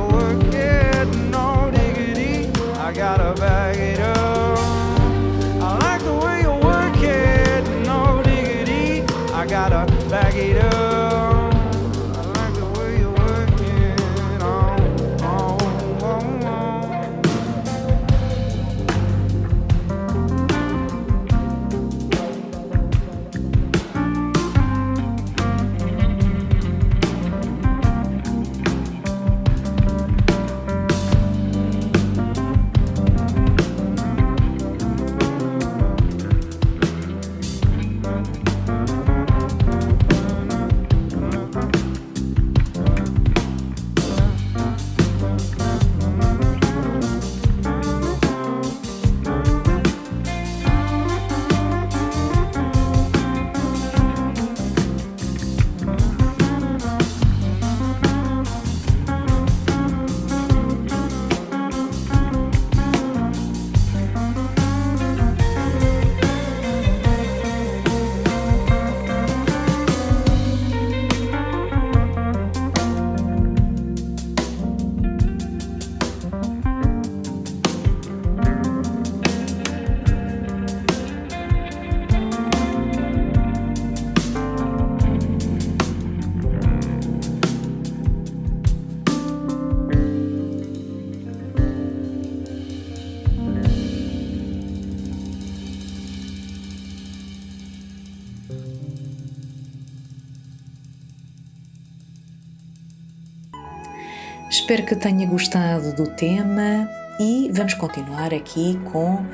Espero 104.68 104.84
que 104.84 104.96
tenha 104.96 105.26
gostado 105.26 105.94
do 105.94 106.10
tema 106.10 106.86
e 107.18 107.50
vamos 107.54 107.72
continuar 107.72 108.34
aqui 108.34 108.78
com 108.92 109.24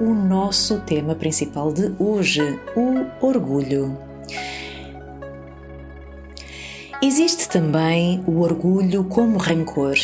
o 0.00 0.14
nosso 0.14 0.78
tema 0.82 1.16
principal 1.16 1.72
de 1.72 1.92
hoje, 1.98 2.40
o 2.76 3.04
orgulho. 3.26 3.98
Existe 7.02 7.48
também 7.48 8.22
o 8.24 8.38
orgulho 8.38 9.02
como 9.02 9.36
rancor. 9.36 9.96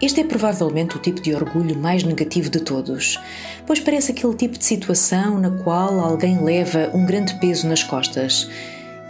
Este 0.00 0.20
é 0.20 0.24
provavelmente 0.24 0.96
o 0.96 1.00
tipo 1.00 1.20
de 1.20 1.34
orgulho 1.34 1.76
mais 1.76 2.04
negativo 2.04 2.48
de 2.48 2.60
todos, 2.60 3.18
pois 3.66 3.80
parece 3.80 4.12
aquele 4.12 4.36
tipo 4.36 4.56
de 4.56 4.64
situação 4.64 5.40
na 5.40 5.50
qual 5.50 5.98
alguém 5.98 6.44
leva 6.44 6.92
um 6.94 7.04
grande 7.04 7.34
peso 7.40 7.66
nas 7.66 7.82
costas 7.82 8.48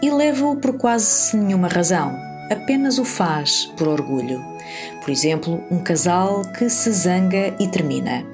e 0.01 0.11
leva-o 0.11 0.57
por 0.57 0.79
quase 0.79 1.37
nenhuma 1.37 1.69
razão, 1.69 2.17
apenas 2.51 2.99
o 2.99 3.05
faz 3.05 3.67
por 3.77 3.89
orgulho. 3.89 4.57
Por 5.01 5.11
exemplo, 5.11 5.63
um 5.71 5.83
casal 5.83 6.43
que 6.57 6.69
se 6.69 6.91
zanga 6.93 7.55
e 7.59 7.69
termina. 7.69 8.25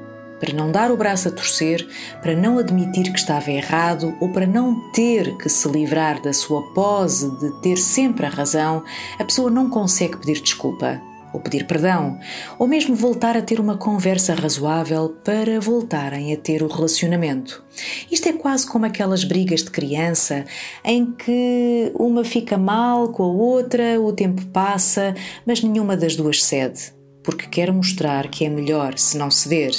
Para 0.41 0.53
não 0.53 0.71
dar 0.71 0.91
o 0.91 0.97
braço 0.97 1.29
a 1.29 1.31
torcer, 1.31 1.87
para 2.21 2.35
não 2.35 2.59
admitir 2.59 3.13
que 3.13 3.19
estava 3.19 3.51
errado 3.51 4.15
ou 4.21 4.29
para 4.29 4.47
não 4.47 4.91
ter 4.91 5.37
que 5.39 5.49
se 5.49 5.69
livrar 5.69 6.21
da 6.21 6.33
sua 6.33 6.63
pose 6.75 7.31
de 7.39 7.51
ter 7.61 7.77
sempre 7.77 8.27
a 8.27 8.29
razão, 8.29 8.85
a 9.19 9.25
pessoa 9.25 9.51
não 9.51 9.71
consegue 9.71 10.17
pedir 10.17 10.41
desculpa 10.41 11.01
ou 11.35 11.41
pedir 11.41 11.67
perdão, 11.67 12.21
ou 12.61 12.69
mesmo 12.69 12.95
voltar 12.95 13.37
a 13.37 13.43
ter 13.43 13.59
uma 13.59 13.77
conversa 13.77 14.35
razoável 14.35 15.17
para 15.25 15.59
voltarem 15.59 16.33
a 16.33 16.37
ter 16.37 16.63
o 16.63 16.69
relacionamento. 16.69 17.65
Isto 18.09 18.29
é 18.29 18.33
quase 18.33 18.65
como 18.69 18.87
aquelas 18.87 19.25
brigas 19.25 19.65
de 19.65 19.71
criança 19.73 20.45
em 20.85 21.11
que 21.13 21.91
uma 21.97 22.25
fica 22.25 22.57
mal 22.57 23.09
com 23.09 23.25
a 23.25 23.27
outra, 23.27 24.01
o 24.01 24.13
tempo 24.13 24.47
passa, 24.47 25.13
mas 25.45 25.61
nenhuma 25.61 25.97
das 25.97 26.15
duas 26.15 26.43
cede, 26.45 26.95
porque 27.25 27.49
quer 27.49 27.73
mostrar 27.73 28.29
que 28.29 28.45
é 28.45 28.49
melhor 28.49 28.97
se 28.97 29.19
não 29.19 29.29
ceder. 29.29 29.73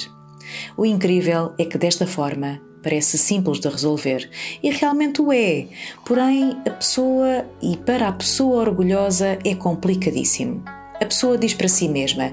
O 0.75 0.85
incrível 0.85 1.53
é 1.57 1.63
que 1.63 1.77
desta 1.77 2.05
forma 2.05 2.61
parece 2.83 3.17
simples 3.17 3.59
de 3.61 3.69
resolver 3.69 4.29
e 4.61 4.69
realmente 4.69 5.21
o 5.21 5.31
é, 5.31 5.67
porém 6.05 6.57
a 6.67 6.69
pessoa 6.69 7.45
e 7.61 7.77
para 7.77 8.09
a 8.09 8.11
pessoa 8.11 8.61
orgulhosa 8.61 9.39
é 9.43 9.55
complicadíssimo. 9.55 10.63
A 11.01 11.05
pessoa 11.05 11.37
diz 11.37 11.53
para 11.53 11.67
si 11.67 11.87
mesma: 11.89 12.31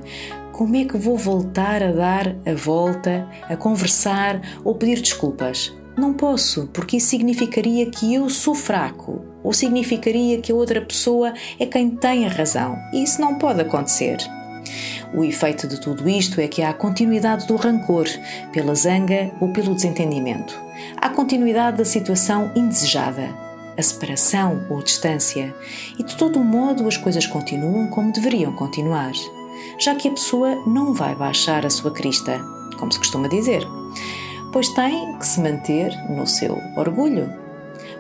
como 0.53 0.77
é 0.77 0.85
que 0.85 0.96
vou 0.96 1.16
voltar 1.16 1.83
a 1.83 1.90
dar 1.90 2.37
a 2.46 2.55
volta, 2.55 3.27
a 3.48 3.57
conversar 3.57 4.40
ou 4.64 4.75
pedir 4.75 5.01
desculpas? 5.01 5.72
Não 5.96 6.14
posso, 6.14 6.68
porque 6.72 6.96
isso 6.96 7.09
significaria 7.09 7.90
que 7.90 8.14
eu 8.14 8.31
sou 8.31 8.55
fraco, 8.55 9.25
ou 9.42 9.53
significaria 9.53 10.40
que 10.40 10.53
a 10.53 10.55
outra 10.55 10.81
pessoa 10.81 11.35
é 11.59 11.66
quem 11.66 11.90
tem 11.90 12.27
a 12.27 12.31
razão, 12.31 12.79
e 12.92 13.03
isso 13.03 13.20
não 13.20 13.38
pode 13.38 13.61
acontecer. 13.61 14.18
O 15.12 15.25
efeito 15.25 15.66
de 15.66 15.81
tudo 15.81 16.09
isto 16.09 16.40
é 16.40 16.48
que 16.48 16.62
há 16.62 16.72
continuidade 16.72 17.46
do 17.46 17.57
rancor, 17.57 18.07
pela 18.53 18.75
zanga 18.75 19.31
ou 19.40 19.53
pelo 19.53 19.75
desentendimento. 19.75 20.59
Há 20.96 21.11
continuidade 21.11 21.79
da 21.79 21.85
situação 21.85 22.51
indesejada, 22.55 23.29
a 23.76 23.82
separação 23.82 24.64
ou 24.68 24.78
a 24.78 24.82
distância, 24.82 25.54
e 25.98 26.02
de 26.02 26.16
todo 26.16 26.38
modo 26.40 26.87
as 26.87 26.96
coisas 26.96 27.26
continuam 27.26 27.88
como 27.88 28.12
deveriam 28.12 28.52
continuar, 28.52 29.12
já 29.78 29.94
que 29.94 30.08
a 30.08 30.12
pessoa 30.12 30.54
não 30.66 30.92
vai 30.92 31.14
baixar 31.14 31.64
a 31.64 31.70
sua 31.70 31.90
crista, 31.90 32.40
como 32.78 32.92
se 32.92 32.98
costuma 32.98 33.28
dizer. 33.28 33.66
pois 34.52 34.68
tem 34.70 35.16
que 35.18 35.26
se 35.26 35.40
manter 35.40 35.90
no 36.11 36.26
seu 36.26 36.58
orgulho. 36.76 37.32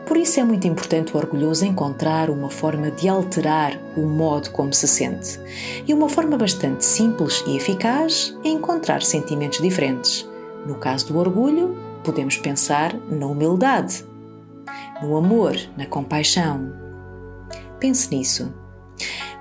Por 0.06 0.16
isso 0.16 0.38
é 0.40 0.44
muito 0.44 0.66
importante 0.66 1.14
o 1.14 1.16
orgulhoso 1.16 1.64
encontrar 1.64 2.28
uma 2.28 2.50
forma 2.50 2.90
de 2.90 3.08
alterar 3.08 3.78
o 3.96 4.02
modo 4.02 4.50
como 4.50 4.72
se 4.74 4.86
sente. 4.86 5.40
E 5.86 5.94
uma 5.94 6.08
forma 6.08 6.36
bastante 6.36 6.84
simples 6.84 7.42
e 7.46 7.56
eficaz 7.56 8.36
é 8.44 8.48
encontrar 8.48 9.02
sentimentos 9.02 9.62
diferentes. 9.62 10.28
No 10.66 10.74
caso 10.74 11.06
do 11.08 11.18
orgulho, 11.18 11.76
podemos 12.04 12.36
pensar 12.36 12.94
na 13.08 13.26
humildade, 13.26 14.04
no 15.02 15.16
amor, 15.16 15.56
na 15.76 15.86
compaixão. 15.86 16.72
Pense 17.78 18.14
nisso. 18.14 18.54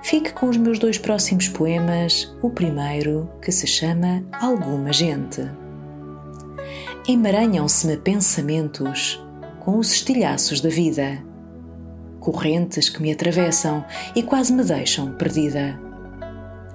Fique 0.02 0.32
com 0.32 0.48
os 0.48 0.56
meus 0.56 0.78
dois 0.78 0.98
próximos 0.98 1.48
poemas, 1.48 2.34
o 2.42 2.50
primeiro, 2.50 3.30
que 3.40 3.52
se 3.52 3.66
chama 3.66 4.22
Alguma 4.32 4.92
Gente. 4.92 5.48
Emaranham-se-me 7.08 7.96
pensamentos 7.96 9.24
com 9.60 9.78
os 9.78 9.92
estilhaços 9.92 10.60
da 10.60 10.68
vida, 10.68 11.22
correntes 12.18 12.88
que 12.88 13.00
me 13.00 13.12
atravessam 13.12 13.84
e 14.14 14.22
quase 14.22 14.52
me 14.52 14.64
deixam 14.64 15.12
perdida. 15.12 15.78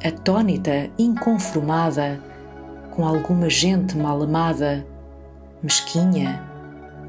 Atônita, 0.03 0.89
inconformada, 0.97 2.21
com 2.91 3.05
alguma 3.05 3.49
gente 3.49 3.97
mal 3.97 4.21
amada, 4.21 4.85
mesquinha, 5.61 6.41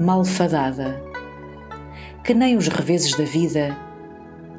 malfadada, 0.00 1.00
que 2.28 2.34
nem 2.34 2.58
os 2.58 2.68
reveses 2.68 3.16
da 3.16 3.24
vida 3.24 3.74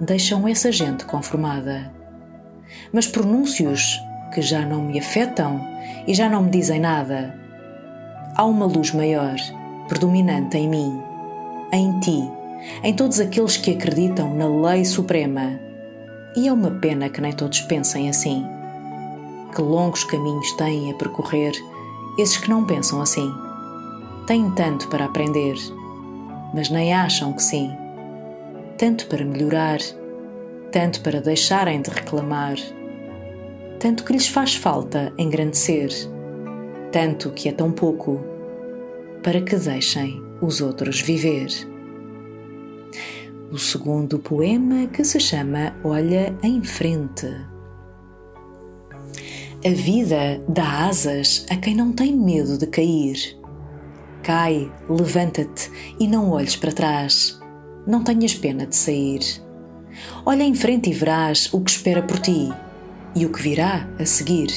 deixam 0.01 0.47
essa 0.47 0.71
gente 0.71 1.05
conformada. 1.05 1.93
Mas 2.91 3.05
pronúncios 3.05 4.01
que 4.33 4.41
já 4.41 4.65
não 4.65 4.81
me 4.81 4.97
afetam 4.97 5.63
e 6.07 6.15
já 6.15 6.27
não 6.27 6.41
me 6.41 6.49
dizem 6.49 6.79
nada. 6.79 7.39
Há 8.35 8.43
uma 8.43 8.65
luz 8.65 8.91
maior, 8.91 9.35
predominante 9.87 10.57
em 10.57 10.67
mim, 10.67 10.99
em 11.71 11.99
ti, 11.99 12.27
em 12.81 12.91
todos 12.95 13.19
aqueles 13.19 13.55
que 13.55 13.75
acreditam 13.75 14.33
na 14.33 14.47
lei 14.47 14.83
suprema. 14.83 15.59
E 16.35 16.47
é 16.47 16.51
uma 16.51 16.71
pena 16.71 17.07
que 17.07 17.21
nem 17.21 17.33
todos 17.33 17.61
pensem 17.61 18.09
assim. 18.09 18.47
Que 19.53 19.61
longos 19.61 20.03
caminhos 20.05 20.51
têm 20.53 20.89
a 20.89 20.95
percorrer 20.95 21.53
esses 22.17 22.37
que 22.37 22.49
não 22.49 22.65
pensam 22.65 22.99
assim. 22.99 23.31
Têm 24.25 24.49
tanto 24.55 24.87
para 24.87 25.05
aprender, 25.05 25.55
mas 26.53 26.69
nem 26.69 26.93
acham 26.93 27.33
que 27.33 27.43
sim 27.43 27.71
tanto 28.79 29.07
para 29.07 29.25
melhorar, 29.25 29.79
tanto 30.71 31.01
para 31.01 31.19
deixarem 31.19 31.81
de 31.81 31.89
reclamar, 31.89 32.55
tanto 33.77 34.05
que 34.05 34.13
lhes 34.13 34.29
faz 34.29 34.55
falta 34.55 35.11
engrandecer, 35.17 35.89
tanto 36.89 37.29
que 37.31 37.49
é 37.49 37.51
tão 37.51 37.73
pouco, 37.73 38.23
para 39.21 39.41
que 39.41 39.57
deixem 39.57 40.23
os 40.41 40.61
outros 40.61 41.01
viver. 41.01 41.49
O 43.51 43.57
segundo 43.57 44.17
poema 44.17 44.87
que 44.87 45.03
se 45.03 45.19
chama 45.19 45.75
Olha 45.83 46.33
em 46.41 46.63
Frente. 46.63 47.27
A 49.65 49.69
vida 49.71 50.41
dá 50.47 50.87
asas 50.87 51.45
a 51.49 51.57
quem 51.57 51.75
não 51.75 51.91
tem 51.91 52.15
medo 52.15 52.57
de 52.57 52.67
cair. 52.67 53.37
Cai, 54.23 54.71
levanta-te 54.89 55.71
e 55.99 56.07
não 56.07 56.29
olhes 56.29 56.55
para 56.55 56.71
trás 56.71 57.39
não 57.89 58.03
tenhas 58.03 58.35
pena 58.35 58.67
de 58.67 58.75
sair. 58.75 59.19
Olha 60.23 60.43
em 60.43 60.53
frente 60.53 60.91
e 60.91 60.93
verás 60.93 61.51
o 61.51 61.59
que 61.59 61.71
espera 61.71 62.03
por 62.03 62.19
ti 62.19 62.53
e 63.15 63.25
o 63.25 63.31
que 63.31 63.41
virá 63.41 63.89
a 63.99 64.05
seguir. 64.05 64.49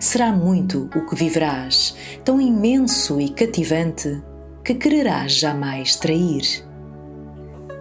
Será 0.00 0.32
muito 0.32 0.90
o 0.96 1.06
que 1.06 1.14
viverás, 1.14 1.96
tão 2.24 2.40
imenso 2.40 3.20
e 3.20 3.28
cativante, 3.28 4.20
que 4.64 4.74
quererás 4.74 5.32
jamais 5.34 5.94
trair. 5.94 6.42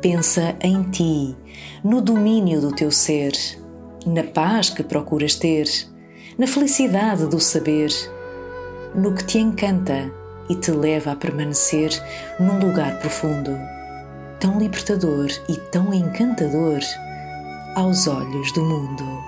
Pensa 0.02 0.56
em 0.62 0.84
ti, 0.84 1.36
no 1.84 2.00
domínio 2.00 2.62
do 2.62 2.72
teu 2.72 2.91
ser, 2.91 3.34
na 4.06 4.24
paz 4.24 4.69
que 4.69 4.84
procuras 4.84 5.36
ter, 5.36 5.67
na 6.38 6.46
felicidade 6.46 7.26
do 7.28 7.39
saber, 7.39 7.89
no 8.93 9.15
que 9.15 9.24
te 9.24 9.39
encanta 9.39 10.22
e 10.49 10.56
te 10.56 10.71
leva 10.71 11.12
a 11.12 11.15
permanecer 11.15 11.91
num 12.39 12.60
lugar 12.60 12.99
profundo 12.99 13.51
tão 14.43 14.60
libertador 14.60 15.29
e 15.47 15.56
tão 15.56 15.93
encantador 15.93 16.82
aos 17.75 18.08
olhos 18.08 18.51
do 18.51 18.62
mundo. 18.62 19.23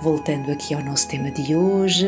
Voltando 0.00 0.52
aqui 0.52 0.74
ao 0.74 0.80
nosso 0.84 1.08
tema 1.08 1.28
de 1.32 1.56
hoje, 1.56 2.06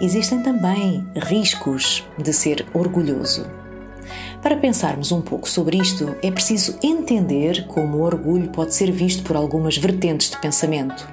existem 0.00 0.42
também 0.42 1.06
riscos 1.14 2.02
de 2.18 2.32
ser 2.32 2.66
orgulhoso. 2.74 3.46
Para 4.42 4.56
pensarmos 4.56 5.12
um 5.12 5.20
pouco 5.20 5.48
sobre 5.48 5.76
isto, 5.76 6.16
é 6.24 6.30
preciso 6.32 6.76
entender 6.82 7.68
como 7.68 7.98
o 7.98 8.02
orgulho 8.02 8.48
pode 8.48 8.74
ser 8.74 8.90
visto 8.90 9.22
por 9.22 9.36
algumas 9.36 9.76
vertentes 9.76 10.30
de 10.30 10.40
pensamento. 10.40 11.08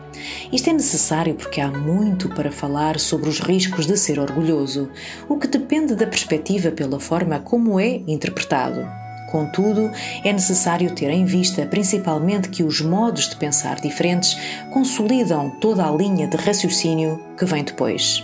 Isto 0.52 0.70
é 0.70 0.74
necessário 0.74 1.36
porque 1.36 1.62
há 1.62 1.70
muito 1.70 2.30
para 2.30 2.52
falar 2.52 3.00
sobre 3.00 3.30
os 3.30 3.40
riscos 3.40 3.86
de 3.86 3.98
ser 3.98 4.20
orgulhoso, 4.20 4.90
o 5.28 5.38
que 5.38 5.48
depende 5.48 5.96
da 5.96 6.08
perspectiva 6.08 6.72
pela 6.72 7.00
forma 7.00 7.40
como 7.40 7.80
é 7.80 8.02
interpretado. 8.08 8.88
Contudo, 9.28 9.92
é 10.24 10.32
necessário 10.32 10.94
ter 10.96 11.10
em 11.10 11.26
vista 11.26 11.66
principalmente 11.66 12.50
que 12.50 12.64
os 12.64 12.80
modos 12.80 13.30
de 13.30 13.36
pensar 13.36 13.76
diferentes 13.82 14.38
consolidam 14.72 15.50
toda 15.60 15.86
a 15.86 15.92
linha 15.92 16.28
de 16.28 16.38
raciocínio 16.38 17.22
que 17.38 17.46
vem 17.46 17.64
depois. 17.64 18.24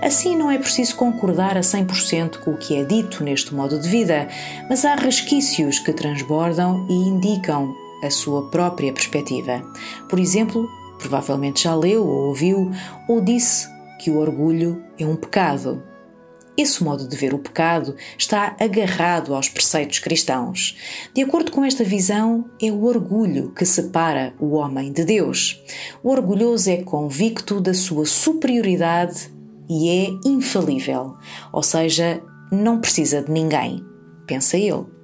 Assim, 0.00 0.36
não 0.36 0.50
é 0.50 0.58
preciso 0.58 0.94
concordar 0.94 1.56
a 1.56 1.60
100% 1.60 2.38
com 2.38 2.52
o 2.52 2.56
que 2.56 2.76
é 2.76 2.84
dito 2.84 3.24
neste 3.24 3.54
modo 3.54 3.78
de 3.78 3.88
vida, 3.88 4.28
mas 4.68 4.84
há 4.84 4.94
resquícios 4.94 5.78
que 5.78 5.92
transbordam 5.92 6.86
e 6.88 6.92
indicam 6.92 7.74
a 8.04 8.10
sua 8.10 8.48
própria 8.50 8.92
perspectiva. 8.92 9.62
Por 10.08 10.20
exemplo, 10.20 10.68
provavelmente 10.98 11.64
já 11.64 11.74
leu 11.74 12.06
ou 12.06 12.28
ouviu 12.28 12.70
ou 13.08 13.20
disse 13.20 13.68
que 13.98 14.10
o 14.10 14.18
orgulho 14.18 14.82
é 14.98 15.06
um 15.06 15.16
pecado. 15.16 15.82
Esse 16.56 16.82
modo 16.82 17.06
de 17.06 17.14
ver 17.16 17.34
o 17.34 17.38
pecado 17.38 17.94
está 18.16 18.56
agarrado 18.58 19.34
aos 19.34 19.48
preceitos 19.48 19.98
cristãos. 19.98 20.76
De 21.12 21.22
acordo 21.22 21.52
com 21.52 21.62
esta 21.62 21.84
visão, 21.84 22.46
é 22.62 22.70
o 22.70 22.84
orgulho 22.84 23.52
que 23.52 23.66
separa 23.66 24.32
o 24.40 24.54
homem 24.54 24.90
de 24.90 25.04
Deus. 25.04 25.62
O 26.02 26.10
orgulhoso 26.10 26.70
é 26.70 26.78
convicto 26.78 27.60
da 27.60 27.74
sua 27.74 28.06
superioridade 28.06 29.30
e 29.68 29.88
é 29.90 30.28
infalível, 30.28 31.16
ou 31.52 31.62
seja, 31.62 32.22
não 32.50 32.80
precisa 32.80 33.20
de 33.20 33.30
ninguém, 33.30 33.84
pensa 34.26 34.56
ele. 34.56 34.95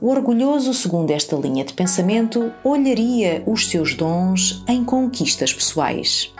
O 0.00 0.08
orgulhoso, 0.08 0.72
segundo 0.74 1.10
esta 1.10 1.36
linha 1.36 1.64
de 1.64 1.72
pensamento, 1.72 2.52
olharia 2.64 3.42
os 3.46 3.68
seus 3.68 3.94
dons 3.94 4.64
em 4.68 4.84
conquistas 4.84 5.52
pessoais. 5.52 6.32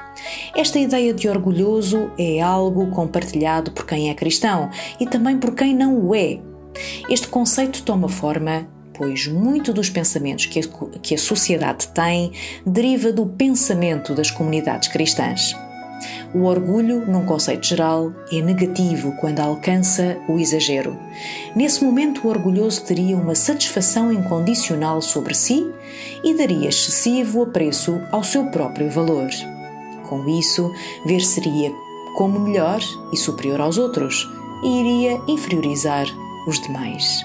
Esta 0.57 0.79
ideia 0.79 1.13
de 1.13 1.29
orgulhoso 1.29 2.11
é 2.19 2.41
algo 2.41 2.91
compartilhado 2.91 3.71
por 3.73 3.87
quem 3.87 4.11
é 4.11 4.15
cristão 4.15 4.71
e 5.01 5.07
também 5.07 5.39
por 5.39 5.55
quem 5.55 5.75
não 5.75 5.99
o 5.99 6.15
é. 6.15 6.41
Este 7.09 7.29
conceito 7.29 7.83
toma 7.83 8.09
forma 8.09 8.67
pois 8.95 9.27
muito 9.27 9.73
dos 9.73 9.91
pensamentos 9.91 10.47
que 10.47 11.15
a, 11.15 11.19
sociedade 11.19 11.89
tem 11.89 12.33
deriva 12.65 13.13
do 13.13 13.27
pensamento 13.27 14.15
das 14.15 14.31
comunidades 14.31 14.89
cristãs. 14.89 15.57
O 16.35 16.45
orgulho, 16.45 17.05
num 17.07 17.27
conceito 17.27 17.67
geral, 17.67 18.13
é 18.33 18.41
negativo 18.41 19.13
quando 19.21 19.41
alcança 19.41 20.17
o 20.29 20.39
exagero. 20.39 20.99
Nesse 21.55 21.85
momento, 21.85 22.27
o 22.27 22.31
orgulhoso 22.31 22.83
teria 22.85 23.17
uma 23.17 23.35
satisfação 23.35 24.11
incondicional 24.11 25.03
sobre 25.03 25.35
si 25.35 25.71
e 26.25 26.35
daria 26.35 26.69
excessivo 26.69 27.43
apreço 27.43 28.01
ao 28.11 28.25
seu 28.25 28.47
próprio 28.47 28.91
valor 28.91 29.29
com 30.13 30.29
isso, 30.29 30.71
ver-seria 31.07 31.73
como 32.19 32.39
melhor 32.39 32.81
e 33.15 33.17
superior 33.17 33.63
aos 33.63 33.79
outros 33.79 34.29
e 34.63 34.81
iria 34.81 35.19
inferiorizar 35.27 36.07
os 36.47 36.61
demais. 36.61 37.25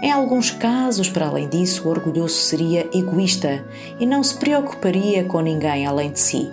Em 0.00 0.12
alguns 0.12 0.52
casos, 0.52 1.08
para 1.08 1.26
além 1.26 1.48
disso, 1.48 1.88
o 1.88 1.90
orgulhoso 1.90 2.34
seria 2.34 2.88
egoísta 2.94 3.66
e 3.98 4.06
não 4.06 4.22
se 4.22 4.36
preocuparia 4.36 5.24
com 5.24 5.40
ninguém 5.40 5.84
além 5.84 6.12
de 6.12 6.20
si. 6.20 6.48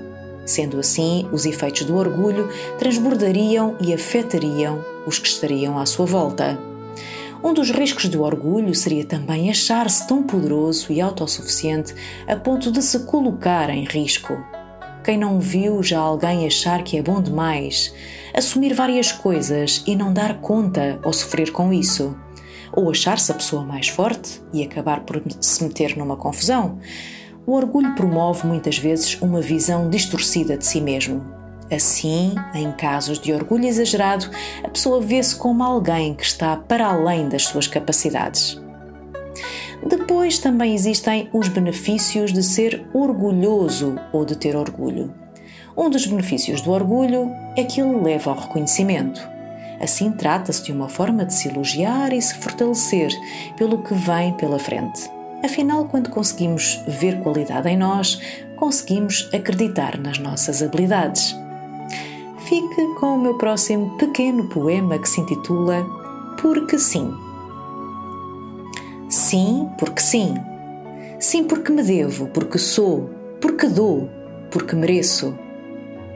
Sendo 0.46 0.80
assim, 0.80 1.28
os 1.32 1.46
efeitos 1.46 1.86
do 1.86 1.96
orgulho 1.96 2.50
transbordariam 2.78 3.76
e 3.80 3.94
afetariam 3.94 4.84
os 5.06 5.20
que 5.20 5.28
estariam 5.28 5.78
à 5.78 5.86
sua 5.86 6.06
volta. 6.06 6.60
Um 7.44 7.54
dos 7.54 7.72
riscos 7.72 8.08
do 8.08 8.24
orgulho 8.24 8.74
seria 8.74 9.04
também 9.04 9.50
achar-se 9.50 10.08
tão 10.08 10.24
poderoso 10.24 10.94
e 10.94 11.02
autossuficiente 11.02 11.94
a 12.26 12.38
ponto 12.38 12.72
de 12.72 12.82
se 12.82 13.00
colocar 13.00 13.70
em 13.70 13.84
risco. 13.84 14.42
Quem 15.04 15.18
não 15.18 15.42
viu 15.42 15.84
já 15.84 16.00
alguém 16.00 16.48
achar 16.48 16.84
que 16.84 16.98
é 16.98 17.02
bom 17.02 17.22
demais, 17.22 17.94
assumir 18.34 18.74
várias 18.74 19.12
coisas 19.12 19.84
e 19.86 19.94
não 19.94 20.14
dar 20.14 20.40
conta 20.40 21.00
ou 21.04 21.12
sofrer 21.12 21.52
com 21.52 21.74
isso? 21.74 22.16
Ou 22.72 22.90
achar-se 22.90 23.30
a 23.32 23.36
pessoa 23.36 23.66
mais 23.66 23.90
forte 23.90 24.42
e 24.54 24.64
acabar 24.64 25.02
por 25.02 25.22
se 25.42 25.64
meter 25.66 25.98
numa 25.98 26.16
confusão? 26.16 26.80
O 27.46 27.54
orgulho 27.54 27.94
promove 27.94 28.48
muitas 28.48 28.78
vezes 28.78 29.22
uma 29.22 29.42
visão 29.42 29.90
distorcida 29.90 30.58
de 30.58 30.66
si 30.66 30.80
mesmo. 30.80 31.22
Assim, 31.70 32.36
em 32.54 32.72
casos 32.72 33.20
de 33.20 33.34
orgulho 33.34 33.66
exagerado, 33.66 34.30
a 34.64 34.70
pessoa 34.70 35.02
vê-se 35.02 35.36
como 35.36 35.62
alguém 35.62 36.14
que 36.14 36.24
está 36.24 36.56
para 36.56 36.88
além 36.88 37.28
das 37.28 37.44
suas 37.44 37.68
capacidades. 37.68 38.62
Depois 39.86 40.40
também 40.40 40.74
existem 40.74 41.30
os 41.34 41.50
benefícios 41.50 42.32
de 42.32 42.42
ser 42.42 42.88
orgulhoso 42.94 44.00
ou 44.14 44.24
de 44.24 44.38
ter 44.38 44.56
orgulho. 44.56 45.14
Um 45.76 45.90
dos 45.90 46.06
benefícios 46.06 46.62
do 46.62 46.72
orgulho 46.72 47.30
é 47.58 47.64
que 47.64 47.82
ele 47.82 48.00
leva 48.00 48.32
ao 48.32 48.38
reconhecimento. 48.38 49.20
Assim, 49.82 50.12
trata-se 50.12 50.64
de 50.64 50.72
uma 50.72 50.88
forma 50.88 51.26
de 51.26 51.34
se 51.34 51.50
elogiar 51.50 52.14
e 52.14 52.22
se 52.22 52.36
fortalecer 52.36 53.12
pelo 53.58 53.84
que 53.84 53.94
vem 53.94 54.32
pela 54.38 54.60
frente. 54.60 55.10
Afinal, 55.44 55.86
quando 55.86 56.10
conseguimos 56.10 56.80
ver 56.88 57.20
qualidade 57.22 57.68
em 57.68 57.78
nós, 57.78 58.20
conseguimos 58.56 59.30
acreditar 59.34 60.00
nas 60.00 60.18
nossas 60.18 60.64
habilidades. 60.64 61.36
Fique 62.46 62.96
com 63.00 63.16
o 63.16 63.22
meu 63.22 63.38
próximo 63.38 63.98
pequeno 63.98 64.48
poema 64.50 64.98
que 64.98 65.10
se 65.10 65.20
intitula 65.20 65.86
Porque 66.42 66.80
Sim. 66.80 67.14
Sim, 69.10 69.70
porque 69.78 70.02
sim. 70.02 70.34
Sim, 71.20 71.44
porque 71.44 71.72
me 71.72 71.84
devo, 71.84 72.28
porque 72.28 72.58
sou, 72.58 73.10
porque 73.40 73.68
dou, 73.68 74.10
porque 74.50 74.76
mereço. 74.76 75.38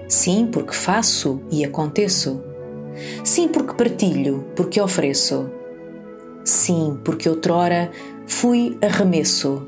Sim, 0.08 0.48
porque 0.52 0.74
faço 0.74 1.42
e 1.52 1.64
aconteço. 1.64 2.42
Sim, 3.24 3.50
porque 3.50 3.74
partilho, 3.74 4.46
porque 4.56 4.82
ofereço. 4.82 5.50
Sim, 6.44 6.98
porque 7.04 7.30
outrora 7.30 7.92
fui 8.28 8.78
arremesso. 8.82 9.68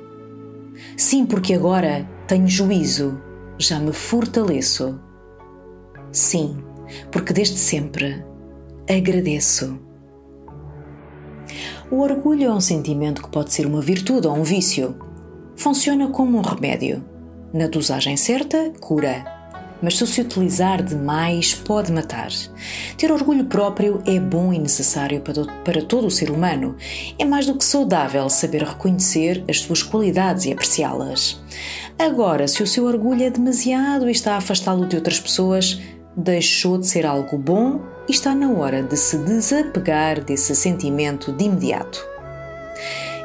Sim, 0.96 1.26
porque 1.26 1.54
agora 1.54 2.08
tenho 2.28 2.48
juízo, 2.48 3.20
já 3.58 3.80
me 3.80 3.92
fortaleço. 3.92 5.00
Sim, 6.12 6.64
porque 7.12 7.34
desde 7.34 7.58
sempre 7.58 8.24
agradeço. 8.88 9.80
O 11.90 12.02
orgulho 12.02 12.46
é 12.46 12.54
um 12.54 12.62
sentimento 12.62 13.24
que 13.24 13.30
pode 13.30 13.52
ser 13.52 13.66
uma 13.66 13.82
virtude 13.82 14.28
ou 14.28 14.36
um 14.36 14.44
vício. 14.44 14.96
Funciona 15.56 16.10
como 16.10 16.38
um 16.38 16.42
remédio. 16.42 17.04
Na 17.52 17.68
dosagem 17.68 18.16
certa, 18.16 18.72
cura 18.80 19.39
mas 19.82 19.98
se 19.98 20.08
se 20.08 20.22
utilizar 20.22 20.84
demais 20.84 21.54
pode 21.54 21.92
matar. 21.92 22.30
Ter 22.98 23.12
orgulho 23.12 23.46
próprio 23.46 24.02
é 24.06 24.20
bom 24.20 24.54
e 24.54 24.60
necessário 24.60 25.22
para, 25.22 25.46
para 25.64 25.82
todo 25.82 26.08
o 26.08 26.12
ser 26.12 26.30
humano. 26.30 26.76
É 27.18 27.26
mais 27.26 27.46
do 27.46 27.56
que 27.56 27.64
saudável 27.64 28.30
saber 28.30 28.64
reconhecer 28.64 29.44
as 29.50 29.62
suas 29.62 29.84
qualidades 29.84 30.46
e 30.46 30.52
apreciá-las. 30.52 31.42
Agora, 31.98 32.48
se 32.48 32.64
o 32.64 32.68
seu 32.68 32.86
orgulho 32.86 33.24
é 33.24 33.30
demasiado 33.30 34.08
e 34.08 34.12
está 34.12 34.34
a 34.34 34.38
afastá-lo 34.38 34.86
de 34.88 34.96
outras 34.96 35.20
pessoas, 35.20 35.80
deixou 36.16 36.78
de 36.78 36.88
ser 36.88 37.06
algo 37.06 37.38
bom 37.38 37.82
e 38.08 38.12
está 38.12 38.34
na 38.34 38.52
hora 38.52 38.82
de 38.82 38.98
se 38.98 39.18
desapegar 39.18 40.24
desse 40.24 40.56
sentimento 40.56 41.32
de 41.32 41.46
imediato. 41.46 42.19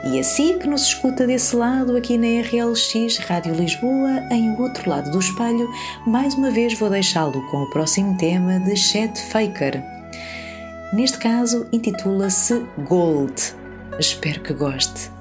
E 0.07 0.21
assim 0.21 0.59
que 0.59 0.69
nos 0.69 0.83
escuta 0.83 1.27
desse 1.27 1.57
lado, 1.57 1.97
aqui 1.97 2.19
na 2.19 2.27
RLX 2.43 3.17
Rádio 3.27 3.55
Lisboa, 3.55 4.21
em 4.31 4.51
O 4.51 4.61
Outro 4.61 4.91
Lado 4.91 5.11
do 5.11 5.19
Espelho, 5.19 5.67
mais 6.07 6.35
uma 6.35 6.51
vez 6.51 6.79
vou 6.79 6.91
deixá-lo 6.91 7.41
com 7.51 7.63
o 7.63 7.71
próximo 7.71 8.15
tema 8.19 8.61
de 8.61 8.77
Chet 8.77 9.19
Faker. 9.31 9.83
Neste 10.93 11.17
caso, 11.17 11.67
intitula-se 11.73 12.67
Gold. 12.87 13.35
Espero 13.99 14.41
que 14.43 14.53
goste. 14.53 15.14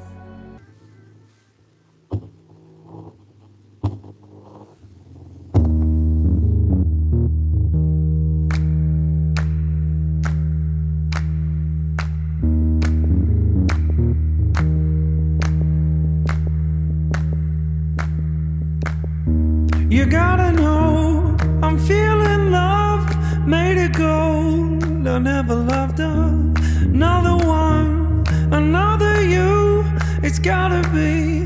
Gotta 30.44 30.88
be 30.90 31.46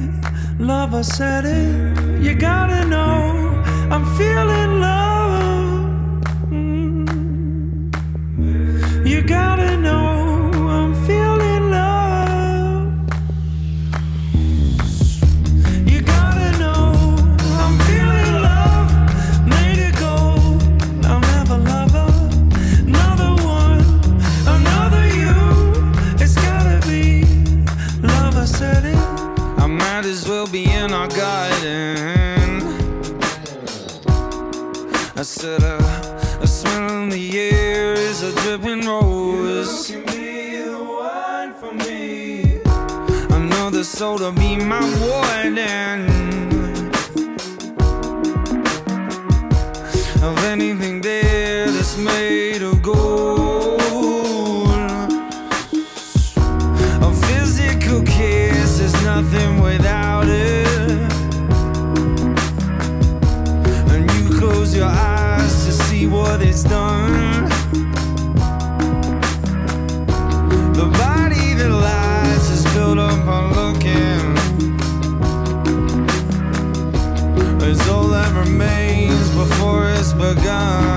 love. 0.57 0.95
I 0.95 1.03
said 1.03 1.45
it. 1.45 2.23
You 2.23 2.33
gotta 2.33 2.83
know 2.87 3.63
I'm 3.91 4.05
feeling 4.17 4.79
love. 4.79 6.23
Mm. 8.39 9.07
You 9.07 9.21
gotta 9.21 9.76
I 35.37 35.39
said 35.39 35.63
uh, 35.63 36.39
a 36.41 36.47
smell 36.47 37.03
in 37.03 37.09
the 37.09 37.39
air 37.39 37.93
is 37.93 38.23
a 38.23 38.31
dripping 38.41 38.87
rose. 38.87 39.87
You 39.87 40.01
can 40.01 40.15
be 40.15 40.63
the 40.63 40.83
one 40.83 41.53
for 41.53 41.71
me. 41.75 42.59
Another 43.29 43.83
soul 43.83 44.17
to 44.17 44.31
be 44.31 44.55
my 44.55 44.81
warden 44.99 46.09
of 50.23 50.43
anything 50.45 51.01
there 51.01 51.69
that's 51.69 51.97
made 51.97 52.63
of 52.63 52.81
gold. 52.81 53.36
It's 66.59 66.63
done. 66.63 67.45
The 70.73 70.87
body 70.97 71.53
that 71.53 71.69
lies 71.69 72.49
is 72.49 72.63
built 72.73 72.97
up 72.97 73.27
on 73.27 73.53
looking. 73.53 74.37
All 77.89 78.07
that 78.07 78.33
remains 78.35 79.29
before 79.29 79.89
it's 79.91 80.11
begun. 80.13 80.96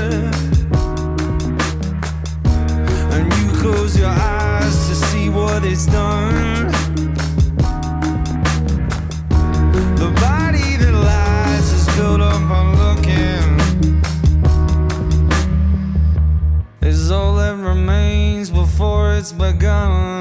close 3.71 3.97
your 3.97 4.09
eyes 4.09 4.89
to 4.89 4.95
see 4.95 5.29
what 5.29 5.63
it's 5.63 5.85
done. 5.85 6.67
The 10.01 10.09
body 10.27 10.75
that 10.81 10.93
lies 10.93 11.71
is 11.71 11.85
built 11.95 12.21
up 12.21 12.49
on 12.59 12.67
looking, 12.83 13.47
is 16.81 17.11
all 17.11 17.35
that 17.35 17.55
remains 17.55 18.49
before 18.49 19.13
it's 19.13 19.31
begun. 19.31 20.20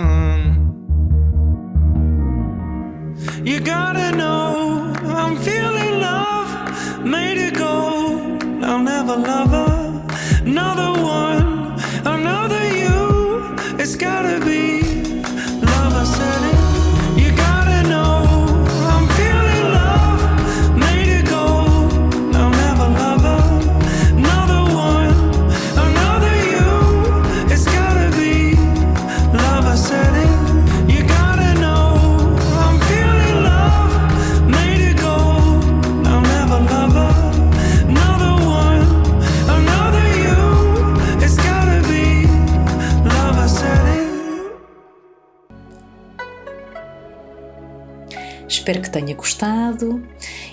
Espero 48.71 48.83
que 48.83 48.91
tenha 48.91 49.17
gostado 49.17 50.01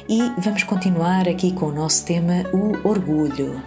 e 0.10 0.17
vamos 0.39 0.63
continuar 0.63 1.30
aqui 1.30 1.51
com 1.51 1.67
o 1.67 1.71
nosso 1.71 2.03
tema, 2.03 2.45
o 2.51 2.88
orgulho. 2.88 3.62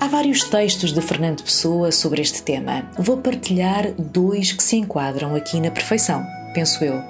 Há 0.00 0.08
vários 0.08 0.42
textos 0.42 0.92
de 0.92 1.00
Fernando 1.00 1.44
Pessoa 1.44 1.92
sobre 1.92 2.20
este 2.20 2.42
tema. 2.42 2.84
Vou 2.98 3.18
partilhar 3.18 3.92
dois 3.92 4.50
que 4.50 4.60
se 4.60 4.74
enquadram 4.74 5.36
aqui 5.36 5.60
na 5.60 5.70
perfeição, 5.70 6.26
penso 6.52 6.82
eu, 6.82 7.00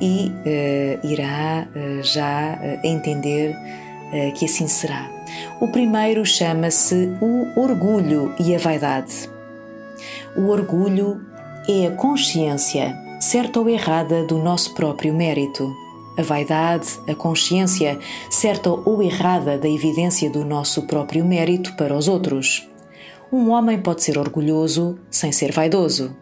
e 0.00 0.30
eh, 0.46 1.00
irá 1.02 1.66
eh, 1.74 2.00
já 2.04 2.60
eh, 2.62 2.78
entender 2.84 3.56
que 4.38 4.44
assim 4.44 4.68
será. 4.68 5.10
O 5.60 5.66
primeiro 5.66 6.24
chama-se 6.24 7.12
O 7.20 7.60
Orgulho 7.60 8.32
e 8.38 8.54
a 8.54 8.58
Vaidade. 8.58 9.28
O 10.36 10.46
orgulho 10.46 11.20
é 11.68 11.88
a 11.88 11.90
consciência, 11.90 12.96
certa 13.18 13.58
ou 13.58 13.68
errada, 13.68 14.22
do 14.22 14.38
nosso 14.38 14.72
próprio 14.74 15.12
mérito. 15.12 15.74
A 16.16 16.22
vaidade, 16.22 17.00
a 17.08 17.14
consciência, 17.14 17.98
certa 18.30 18.70
ou 18.70 19.02
errada, 19.02 19.58
da 19.58 19.68
evidência 19.68 20.30
do 20.30 20.44
nosso 20.44 20.86
próprio 20.86 21.24
mérito 21.24 21.74
para 21.76 21.96
os 21.96 22.06
outros. 22.06 22.68
Um 23.32 23.50
homem 23.50 23.80
pode 23.80 24.04
ser 24.04 24.16
orgulhoso 24.16 24.96
sem 25.10 25.32
ser 25.32 25.50
vaidoso. 25.50 26.16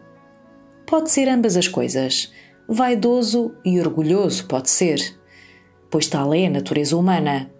Pode 0.87 1.11
ser 1.11 1.29
ambas 1.29 1.55
as 1.55 1.67
coisas. 1.67 2.31
Vaidoso 2.67 3.53
e 3.63 3.79
orgulhoso 3.79 4.45
pode 4.47 4.69
ser, 4.69 4.99
pois 5.91 6.07
tal 6.07 6.33
é 6.33 6.47
a 6.47 6.49
natureza 6.49 6.97
humana. 6.97 7.51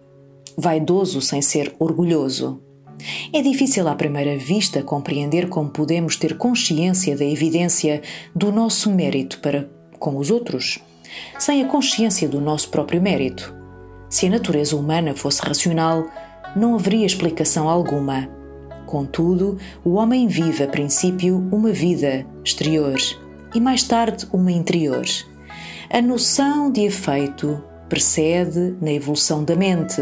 Vaidoso 0.58 1.22
sem 1.22 1.42
ser 1.42 1.76
orgulhoso. 1.78 2.62
É 3.32 3.42
difícil 3.42 3.88
à 3.88 3.96
primeira 3.96 4.38
vista 4.38 4.82
compreender 4.82 5.50
como 5.50 5.70
podemos 5.70 6.16
ter 6.16 6.38
consciência 6.38 7.16
da 7.16 7.26
evidência 7.26 8.02
do 8.36 8.52
nosso 8.52 8.90
mérito 8.90 9.40
para 9.40 9.70
com 10.00 10.18
os 10.18 10.32
outros, 10.32 10.80
sem 11.40 11.64
a 11.64 11.68
consciência 11.68 12.28
do 12.28 12.40
nosso 12.40 12.70
próprio 12.70 13.02
mérito. 13.02 13.54
Se 14.10 14.28
a 14.28 14.30
natureza 14.30 14.76
humana 14.76 15.16
fosse 15.16 15.42
racional, 15.42 16.06
não 16.56 16.76
haveria 16.76 17.06
explicação 17.06 17.68
alguma. 17.68 18.30
Contudo, 18.86 19.58
o 19.84 19.94
homem 19.94 20.28
vive 20.28 20.64
a 20.64 20.68
princípio 20.68 21.38
uma 21.52 21.72
vida 21.72 22.26
exterior 22.44 22.96
e 23.56 23.60
mais 23.60 23.84
tarde 23.84 24.28
uma 24.32 24.52
interior. 24.52 25.06
A 25.90 26.02
noção 26.02 26.72
de 26.72 26.82
efeito 26.82 27.64
precede 27.90 28.76
na 28.82 28.92
evolução 28.92 29.44
da 29.44 29.56
mente, 29.56 30.02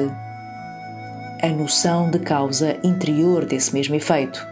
a 1.42 1.48
noção 1.48 2.10
de 2.10 2.20
causa 2.20 2.78
interior 2.84 3.46
desse 3.46 3.74
mesmo 3.74 3.96
efeito. 3.96 4.46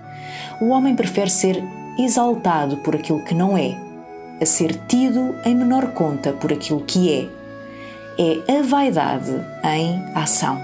O 0.61 0.69
homem 0.69 0.95
prefere 0.95 1.29
ser 1.29 1.63
exaltado 1.97 2.77
por 2.77 2.95
aquilo 2.95 3.23
que 3.23 3.35
não 3.35 3.57
é, 3.57 3.77
a 4.41 4.45
ser 4.45 4.75
tido 4.87 5.35
em 5.45 5.55
menor 5.55 5.93
conta 5.93 6.33
por 6.33 6.51
aquilo 6.51 6.81
que 6.81 7.11
é. 7.13 7.29
É 8.17 8.59
a 8.59 8.61
vaidade 8.61 9.31
em 9.63 10.03
ação. 10.15 10.59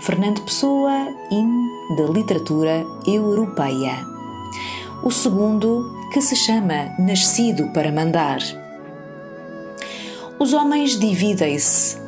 Fernando 0.00 0.42
Pessoa, 0.42 1.08
in 1.30 1.94
da 1.96 2.04
literatura 2.04 2.84
europeia. 3.06 3.98
O 5.02 5.10
segundo, 5.10 5.90
que 6.12 6.20
se 6.20 6.36
chama 6.36 6.90
Nascido 6.98 7.68
para 7.72 7.90
Mandar. 7.90 8.38
Os 10.38 10.52
homens 10.52 10.98
dividem-se 10.98 11.98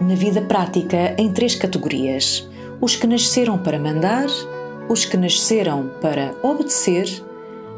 na 0.00 0.14
vida 0.14 0.42
prática 0.42 1.14
em 1.18 1.32
três 1.32 1.54
categorias: 1.54 2.48
os 2.80 2.96
que 2.96 3.06
nasceram 3.06 3.58
para 3.58 3.78
mandar, 3.78 4.26
os 4.88 5.04
que 5.04 5.16
nasceram 5.16 5.90
para 6.00 6.34
obedecer 6.42 7.22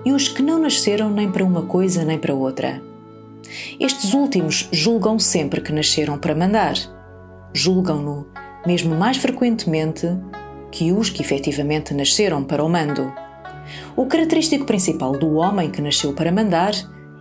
e 0.05 0.13
os 0.13 0.29
que 0.29 0.43
não 0.43 0.59
nasceram 0.59 1.11
nem 1.11 1.31
para 1.31 1.45
uma 1.45 1.63
coisa 1.63 2.05
nem 2.05 2.19
para 2.19 2.35
outra. 2.35 2.83
Estes 3.79 4.15
últimos 4.15 4.69
julgam 4.73 5.19
sempre 5.19 5.61
que 5.61 5.73
nasceram 5.73 6.19
para 6.19 6.35
mandar. 6.35 6.75
Julgam-no, 7.53 8.27
mesmo 8.67 8.95
mais 8.95 9.17
frequentemente, 9.17 10.07
que 10.71 10.93
os 10.93 11.09
que 11.09 11.23
efetivamente 11.23 11.95
nasceram 11.95 12.43
para 12.43 12.65
o 12.65 12.69
mando. 12.69 13.13
O 13.97 14.07
característico 14.07 14.65
principal 14.65 15.13
do 15.13 15.35
homem 15.35 15.71
que 15.71 15.81
nasceu 15.81 16.13
para 16.13 16.33
mandar 16.33 16.73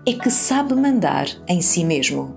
é 0.06 0.14
que 0.14 0.30
sabe 0.30 0.74
mandar 0.76 1.28
em 1.48 1.62
si 1.62 1.86
mesmo. 1.86 2.36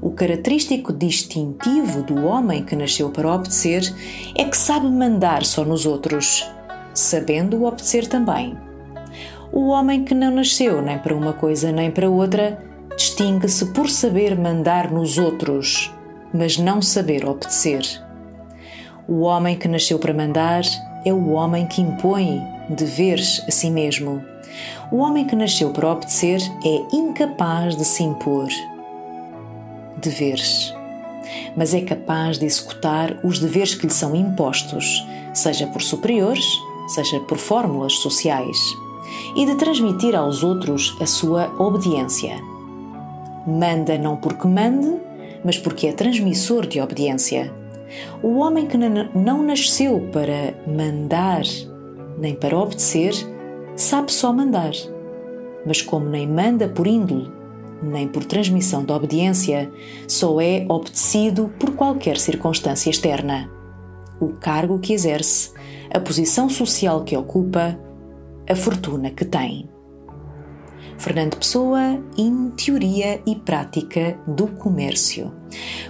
O 0.00 0.10
característico 0.10 0.92
distintivo 0.92 2.02
do 2.02 2.24
homem 2.24 2.64
que 2.64 2.74
nasceu 2.74 3.10
para 3.10 3.32
obedecer 3.32 3.82
é 4.34 4.44
que 4.44 4.56
sabe 4.56 4.88
mandar 4.88 5.44
só 5.44 5.64
nos 5.64 5.84
outros, 5.84 6.44
sabendo 6.94 7.64
obedecer 7.64 8.06
também. 8.06 8.56
O 9.52 9.68
homem 9.68 10.04
que 10.04 10.14
não 10.14 10.30
nasceu 10.30 10.80
nem 10.80 10.98
para 10.98 11.14
uma 11.14 11.32
coisa 11.32 11.72
nem 11.72 11.90
para 11.90 12.08
outra 12.08 12.62
distingue-se 12.96 13.66
por 13.72 13.88
saber 13.88 14.38
mandar 14.38 14.90
nos 14.92 15.18
outros, 15.18 15.92
mas 16.32 16.56
não 16.56 16.80
saber 16.80 17.24
obedecer. 17.24 17.82
O 19.08 19.22
homem 19.22 19.56
que 19.56 19.66
nasceu 19.66 19.98
para 19.98 20.14
mandar 20.14 20.62
é 21.04 21.12
o 21.12 21.30
homem 21.30 21.66
que 21.66 21.80
impõe 21.82 22.40
deveres 22.68 23.42
a 23.48 23.50
si 23.50 23.70
mesmo. 23.70 24.22
O 24.92 24.98
homem 24.98 25.26
que 25.26 25.34
nasceu 25.34 25.70
para 25.70 25.90
obedecer 25.90 26.40
é 26.64 26.94
incapaz 26.94 27.74
de 27.76 27.84
se 27.84 28.02
impor 28.02 28.48
deveres, 29.96 30.74
mas 31.56 31.74
é 31.74 31.80
capaz 31.80 32.38
de 32.38 32.46
executar 32.46 33.18
os 33.24 33.38
deveres 33.38 33.74
que 33.74 33.86
lhe 33.86 33.92
são 33.92 34.14
impostos, 34.14 35.06
seja 35.34 35.66
por 35.66 35.82
superiores, 35.82 36.46
seja 36.88 37.18
por 37.20 37.38
fórmulas 37.38 37.94
sociais, 37.94 38.58
e 39.36 39.46
de 39.46 39.54
transmitir 39.54 40.14
aos 40.14 40.42
outros 40.42 40.96
a 41.00 41.06
sua 41.06 41.50
obediência. 41.58 42.36
Manda 43.46 43.96
não 43.98 44.16
porque 44.16 44.46
mande, 44.46 44.96
mas 45.44 45.58
porque 45.58 45.86
é 45.86 45.92
transmissor 45.92 46.66
de 46.66 46.80
obediência. 46.80 47.52
O 48.22 48.38
homem 48.38 48.66
que 48.66 48.76
não 48.78 49.42
nasceu 49.42 50.08
para 50.12 50.54
mandar 50.66 51.42
nem 52.20 52.34
para 52.34 52.56
obedecer, 52.56 53.14
sabe 53.74 54.12
só 54.12 54.32
mandar. 54.32 54.72
Mas 55.66 55.82
como 55.82 56.08
nem 56.08 56.28
manda 56.28 56.68
por 56.68 56.86
índole, 56.86 57.30
nem 57.82 58.06
por 58.06 58.24
transmissão 58.24 58.84
da 58.84 58.94
obediência, 58.94 59.70
só 60.06 60.40
é 60.40 60.66
obedecido 60.68 61.50
por 61.58 61.72
qualquer 61.72 62.18
circunstância 62.18 62.90
externa. 62.90 63.50
O 64.20 64.28
cargo 64.28 64.78
que 64.78 64.92
exerce, 64.92 65.52
a 65.92 65.98
posição 65.98 66.48
social 66.48 67.02
que 67.04 67.16
ocupa, 67.16 67.78
a 68.50 68.56
fortuna 68.56 69.10
que 69.10 69.24
tem. 69.24 69.68
Fernando 70.98 71.36
Pessoa, 71.36 71.98
em 72.18 72.50
Teoria 72.50 73.22
e 73.24 73.34
Prática 73.36 74.18
do 74.26 74.48
Comércio. 74.48 75.32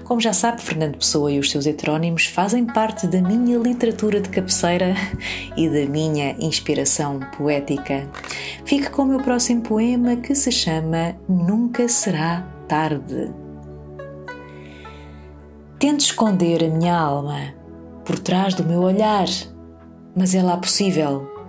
Como 0.04 0.20
já 0.20 0.32
sabe, 0.32 0.60
Fernando 0.60 0.98
Pessoa 0.98 1.32
e 1.32 1.38
os 1.38 1.50
seus 1.50 1.66
heterónimos 1.66 2.26
fazem 2.26 2.64
parte 2.64 3.06
da 3.06 3.20
minha 3.20 3.58
literatura 3.58 4.20
de 4.20 4.28
cabeceira 4.28 4.94
e 5.56 5.68
da 5.68 5.90
minha 5.90 6.36
inspiração 6.38 7.18
poética. 7.36 8.08
Fique 8.64 8.90
com 8.90 9.02
o 9.02 9.06
meu 9.06 9.20
próximo 9.20 9.62
poema 9.62 10.16
que 10.16 10.34
se 10.34 10.52
chama 10.52 11.16
Nunca 11.28 11.88
Será 11.88 12.46
Tarde. 12.68 13.32
Tento 15.78 16.00
esconder 16.00 16.62
a 16.62 16.68
minha 16.68 16.96
alma 16.96 17.54
por 18.04 18.18
trás 18.18 18.54
do 18.54 18.64
meu 18.64 18.82
olhar, 18.82 19.26
mas 20.14 20.34
é 20.34 20.42
lá 20.42 20.56
possível. 20.56 21.39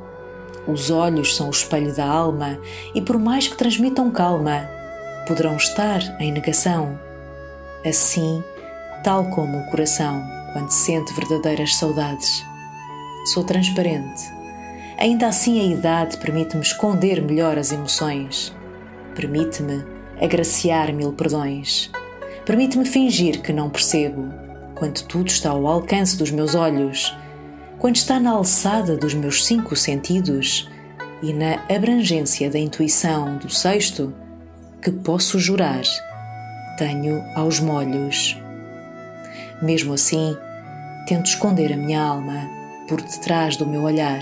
Os 0.72 0.90
olhos 0.90 1.36
são 1.36 1.48
o 1.48 1.52
espelho 1.52 1.94
da 1.94 2.06
alma 2.06 2.58
e, 2.96 3.02
por 3.02 3.20
mais 3.20 3.46
que 3.46 3.58
transmitam 3.58 4.10
calma, 4.10 4.70
poderão 5.28 5.58
estar 5.58 6.00
em 6.18 6.32
negação. 6.32 6.98
Assim, 7.86 8.42
tal 9.04 9.26
como 9.32 9.58
o 9.58 9.70
coração 9.70 10.24
quando 10.54 10.72
sente 10.72 11.14
verdadeiras 11.14 11.76
saudades. 11.76 12.46
Sou 13.34 13.44
transparente. 13.44 14.24
Ainda 14.98 15.28
assim, 15.28 15.60
a 15.60 15.76
idade 15.76 16.16
permite-me 16.18 16.64
esconder 16.64 17.22
melhor 17.22 17.58
as 17.58 17.74
emoções. 17.74 18.56
Permite-me 19.14 19.84
agraciar 20.22 20.94
mil 20.94 21.12
perdões. 21.12 21.92
Permite-me 22.46 22.86
fingir 22.86 23.42
que 23.42 23.52
não 23.52 23.70
percebo, 23.70 24.34
quando 24.76 25.02
tudo 25.04 25.28
está 25.28 25.50
ao 25.50 25.68
alcance 25.68 26.18
dos 26.18 26.32
meus 26.32 26.56
olhos, 26.56 27.14
quando 27.82 27.96
está 27.96 28.20
na 28.20 28.30
alçada 28.30 28.96
dos 28.96 29.16
meus 29.16 29.44
cinco 29.44 29.76
sentidos 29.76 30.70
e 31.24 31.34
na 31.34 31.56
abrangência 31.68 32.48
da 32.48 32.60
intuição 32.60 33.38
do 33.38 33.50
sexto, 33.50 34.14
que 34.80 34.92
posso 34.92 35.40
jurar 35.40 35.82
tenho 36.78 37.24
aos 37.36 37.60
molhos. 37.60 38.38
Mesmo 39.64 39.94
assim, 39.94 40.38
tento 41.08 41.26
esconder 41.26 41.74
a 41.74 41.78
minha 41.78 42.02
alma 42.02 42.48
por 42.88 43.02
detrás 43.02 43.58
do 43.58 43.66
meu 43.68 43.82
olhar. 43.82 44.22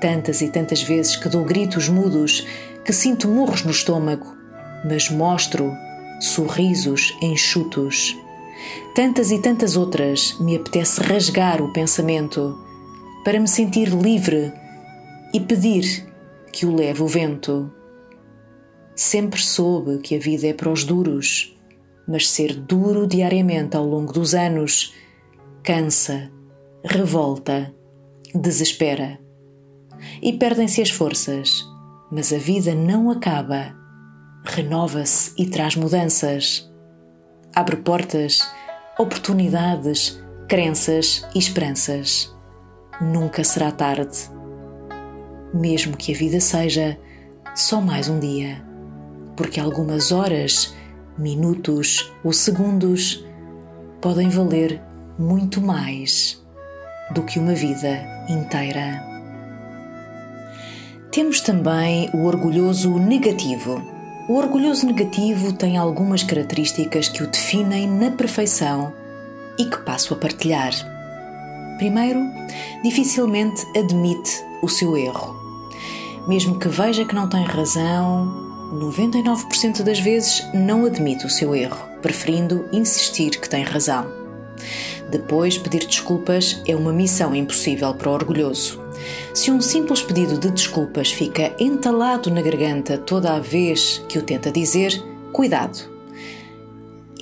Tantas 0.00 0.40
e 0.40 0.48
tantas 0.48 0.80
vezes 0.80 1.16
que 1.16 1.28
dou 1.28 1.44
gritos 1.44 1.88
mudos, 1.88 2.46
que 2.84 2.92
sinto 2.92 3.28
murros 3.28 3.64
no 3.64 3.72
estômago, 3.72 4.36
mas 4.84 5.10
mostro 5.10 5.72
sorrisos 6.20 7.16
enxutos. 7.20 8.16
Tantas 8.94 9.30
e 9.30 9.38
tantas 9.38 9.76
outras 9.76 10.38
me 10.40 10.56
apetece 10.56 11.00
rasgar 11.00 11.62
o 11.62 11.72
pensamento 11.72 12.58
para 13.24 13.38
me 13.38 13.48
sentir 13.48 13.88
livre 13.88 14.52
e 15.32 15.40
pedir 15.40 16.06
que 16.52 16.66
o 16.66 16.74
leve 16.74 17.02
o 17.02 17.06
vento. 17.06 17.72
Sempre 18.94 19.40
soube 19.40 19.98
que 19.98 20.16
a 20.16 20.18
vida 20.18 20.48
é 20.48 20.52
para 20.52 20.70
os 20.70 20.84
duros, 20.84 21.56
mas 22.06 22.28
ser 22.28 22.54
duro 22.54 23.06
diariamente 23.06 23.76
ao 23.76 23.86
longo 23.86 24.12
dos 24.12 24.34
anos 24.34 24.94
cansa, 25.62 26.30
revolta, 26.84 27.74
desespera. 28.34 29.18
E 30.22 30.32
perdem-se 30.32 30.80
as 30.80 30.90
forças, 30.90 31.64
mas 32.10 32.32
a 32.32 32.38
vida 32.38 32.74
não 32.74 33.10
acaba. 33.10 33.74
Renova-se 34.44 35.32
e 35.36 35.46
traz 35.46 35.76
mudanças. 35.76 36.69
Abre 37.54 37.76
portas, 37.76 38.40
oportunidades, 38.96 40.22
crenças 40.48 41.26
e 41.34 41.38
esperanças. 41.38 42.32
Nunca 43.00 43.42
será 43.42 43.72
tarde. 43.72 44.16
Mesmo 45.52 45.96
que 45.96 46.14
a 46.14 46.16
vida 46.16 46.40
seja 46.40 46.96
só 47.56 47.80
mais 47.80 48.08
um 48.08 48.20
dia, 48.20 48.64
porque 49.36 49.58
algumas 49.58 50.12
horas, 50.12 50.72
minutos 51.18 52.12
ou 52.22 52.32
segundos 52.32 53.26
podem 54.00 54.28
valer 54.28 54.80
muito 55.18 55.60
mais 55.60 56.40
do 57.10 57.24
que 57.24 57.40
uma 57.40 57.54
vida 57.54 58.06
inteira. 58.28 59.04
Temos 61.10 61.40
também 61.40 62.08
o 62.14 62.26
orgulhoso 62.26 62.96
negativo. 62.96 63.89
O 64.30 64.34
orgulhoso 64.34 64.86
negativo 64.86 65.52
tem 65.52 65.76
algumas 65.76 66.22
características 66.22 67.08
que 67.08 67.24
o 67.24 67.26
definem 67.26 67.88
na 67.88 68.12
perfeição 68.12 68.92
e 69.58 69.64
que 69.64 69.78
passo 69.78 70.14
a 70.14 70.16
partilhar. 70.16 70.72
Primeiro, 71.78 72.20
dificilmente 72.80 73.66
admite 73.76 74.30
o 74.62 74.68
seu 74.68 74.96
erro. 74.96 75.34
Mesmo 76.28 76.60
que 76.60 76.68
veja 76.68 77.04
que 77.04 77.12
não 77.12 77.28
tem 77.28 77.42
razão, 77.42 78.32
99% 78.72 79.82
das 79.82 79.98
vezes 79.98 80.46
não 80.54 80.86
admite 80.86 81.26
o 81.26 81.28
seu 81.28 81.52
erro, 81.52 81.84
preferindo 82.00 82.68
insistir 82.72 83.30
que 83.30 83.48
tem 83.48 83.64
razão. 83.64 84.06
Depois, 85.10 85.58
pedir 85.58 85.84
desculpas 85.84 86.62
é 86.68 86.76
uma 86.76 86.92
missão 86.92 87.34
impossível 87.34 87.92
para 87.94 88.08
o 88.08 88.14
orgulhoso. 88.14 88.80
Se 89.32 89.50
um 89.50 89.60
simples 89.60 90.02
pedido 90.02 90.38
de 90.38 90.50
desculpas 90.50 91.10
fica 91.10 91.54
entalado 91.58 92.30
na 92.30 92.42
garganta 92.42 92.98
toda 92.98 93.34
a 93.34 93.40
vez 93.40 94.04
que 94.08 94.18
o 94.18 94.22
tenta 94.22 94.50
dizer, 94.50 95.02
cuidado! 95.32 95.90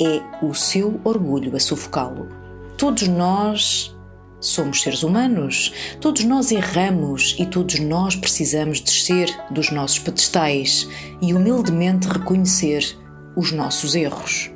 É 0.00 0.22
o 0.44 0.54
seu 0.54 1.00
orgulho 1.04 1.54
a 1.56 1.60
sufocá-lo. 1.60 2.28
Todos 2.76 3.08
nós 3.08 3.96
somos 4.40 4.82
seres 4.82 5.02
humanos, 5.02 5.72
todos 6.00 6.24
nós 6.24 6.52
erramos 6.52 7.34
e 7.38 7.46
todos 7.46 7.80
nós 7.80 8.14
precisamos 8.14 8.80
descer 8.80 9.28
dos 9.50 9.70
nossos 9.70 9.98
pedestais 9.98 10.88
e 11.20 11.34
humildemente 11.34 12.08
reconhecer 12.08 12.96
os 13.36 13.50
nossos 13.52 13.94
erros. 13.94 14.50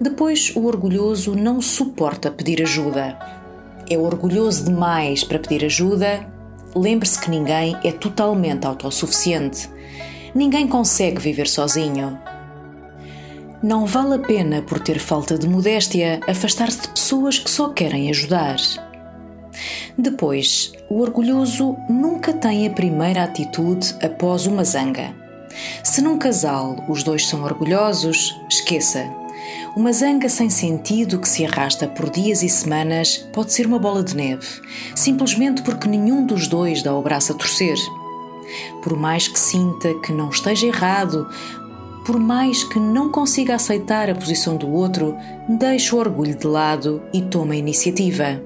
Depois, 0.00 0.52
o 0.54 0.66
orgulhoso 0.66 1.34
não 1.34 1.60
suporta 1.60 2.30
pedir 2.30 2.62
ajuda. 2.62 3.18
É 3.88 3.96
orgulhoso 3.96 4.64
demais 4.64 5.22
para 5.22 5.38
pedir 5.38 5.64
ajuda. 5.64 6.26
Lembre-se 6.74 7.20
que 7.20 7.30
ninguém 7.30 7.76
é 7.84 7.92
totalmente 7.92 8.66
autossuficiente. 8.66 9.70
Ninguém 10.34 10.66
consegue 10.66 11.20
viver 11.20 11.46
sozinho. 11.46 12.18
Não 13.62 13.86
vale 13.86 14.14
a 14.14 14.18
pena, 14.18 14.60
por 14.60 14.78
ter 14.80 14.98
falta 14.98 15.38
de 15.38 15.48
modéstia, 15.48 16.20
afastar-se 16.28 16.82
de 16.82 16.88
pessoas 16.88 17.38
que 17.38 17.50
só 17.50 17.70
querem 17.70 18.10
ajudar. 18.10 18.56
Depois, 19.96 20.72
o 20.90 21.00
orgulhoso 21.00 21.76
nunca 21.88 22.32
tem 22.32 22.66
a 22.66 22.70
primeira 22.70 23.22
atitude 23.22 23.94
após 24.02 24.46
uma 24.46 24.64
zanga. 24.64 25.14
Se 25.82 26.02
num 26.02 26.18
casal 26.18 26.84
os 26.88 27.02
dois 27.02 27.26
são 27.26 27.44
orgulhosos, 27.44 28.38
esqueça, 28.50 29.10
uma 29.76 29.92
zanga 29.92 30.26
sem 30.26 30.48
sentido 30.48 31.18
que 31.18 31.28
se 31.28 31.44
arrasta 31.44 31.86
por 31.86 32.08
dias 32.08 32.42
e 32.42 32.48
semanas 32.48 33.18
pode 33.30 33.52
ser 33.52 33.66
uma 33.66 33.78
bola 33.78 34.02
de 34.02 34.16
neve, 34.16 34.46
simplesmente 34.94 35.60
porque 35.60 35.86
nenhum 35.86 36.24
dos 36.24 36.48
dois 36.48 36.82
dá 36.82 36.96
o 36.96 37.02
braço 37.02 37.32
a 37.32 37.34
torcer. 37.34 37.76
Por 38.82 38.96
mais 38.96 39.28
que 39.28 39.38
sinta 39.38 39.92
que 40.00 40.12
não 40.12 40.30
esteja 40.30 40.66
errado, 40.66 41.28
por 42.06 42.18
mais 42.18 42.64
que 42.64 42.78
não 42.78 43.10
consiga 43.10 43.54
aceitar 43.54 44.08
a 44.08 44.14
posição 44.14 44.56
do 44.56 44.66
outro, 44.72 45.14
deixe 45.46 45.94
o 45.94 45.98
orgulho 45.98 46.34
de 46.34 46.46
lado 46.46 47.02
e 47.12 47.20
toma 47.20 47.52
a 47.52 47.58
iniciativa. 47.58 48.42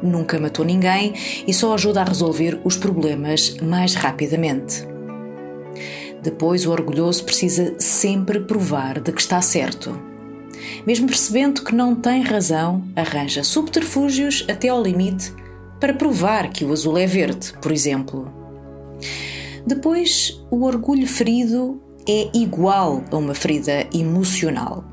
Nunca 0.00 0.38
matou 0.38 0.64
ninguém 0.64 1.14
e 1.48 1.52
só 1.52 1.74
ajuda 1.74 2.02
a 2.02 2.04
resolver 2.04 2.60
os 2.62 2.76
problemas 2.76 3.56
mais 3.60 3.96
rapidamente. 3.96 4.86
Depois, 6.22 6.64
o 6.64 6.70
orgulhoso 6.70 7.24
precisa 7.24 7.74
sempre 7.76 8.38
provar 8.38 9.00
de 9.00 9.10
que 9.10 9.20
está 9.20 9.42
certo. 9.42 10.09
Mesmo 10.86 11.06
percebendo 11.06 11.62
que 11.62 11.74
não 11.74 11.94
tem 11.94 12.22
razão, 12.22 12.82
arranja 12.96 13.42
subterfúgios 13.42 14.44
até 14.48 14.68
ao 14.68 14.82
limite 14.82 15.32
para 15.78 15.94
provar 15.94 16.50
que 16.50 16.64
o 16.64 16.72
azul 16.72 16.98
é 16.98 17.06
verde, 17.06 17.52
por 17.60 17.72
exemplo. 17.72 18.30
Depois, 19.66 20.42
o 20.50 20.64
orgulho 20.64 21.06
ferido 21.06 21.80
é 22.08 22.30
igual 22.34 23.02
a 23.10 23.16
uma 23.16 23.34
ferida 23.34 23.86
emocional. 23.92 24.84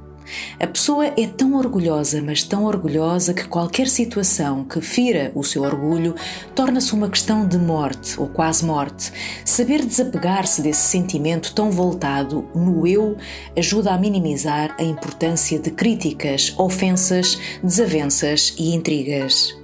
A 0.60 0.68
pessoa 0.68 1.06
é 1.06 1.28
tão 1.28 1.56
orgulhosa, 1.56 2.22
mas 2.22 2.44
tão 2.44 2.66
orgulhosa 2.66 3.34
que 3.34 3.48
qualquer 3.48 3.88
situação 3.88 4.64
que 4.64 4.82
fira 4.82 5.32
o 5.36 5.44
seu 5.44 5.64
orgulho 5.64 6.16
torna-se 6.56 6.94
uma 6.94 7.10
questão 7.10 7.48
de 7.48 7.58
morte 7.58 8.20
ou 8.20 8.28
quase 8.28 8.66
morte. 8.66 9.12
Saber 9.46 9.86
desapegar-se 9.86 10.62
desse 10.62 10.88
sentimento 10.88 11.54
tão 11.54 11.72
voltado 11.72 12.48
no 12.56 12.86
eu 12.88 13.18
ajuda 13.56 13.92
a 13.92 13.98
minimizar 13.98 14.76
a 14.80 14.84
importância 14.84 15.60
de 15.60 15.72
críticas, 15.72 16.54
ofensas, 16.58 17.38
desavenças 17.64 18.54
e 18.58 18.74
intrigas. 18.74 19.56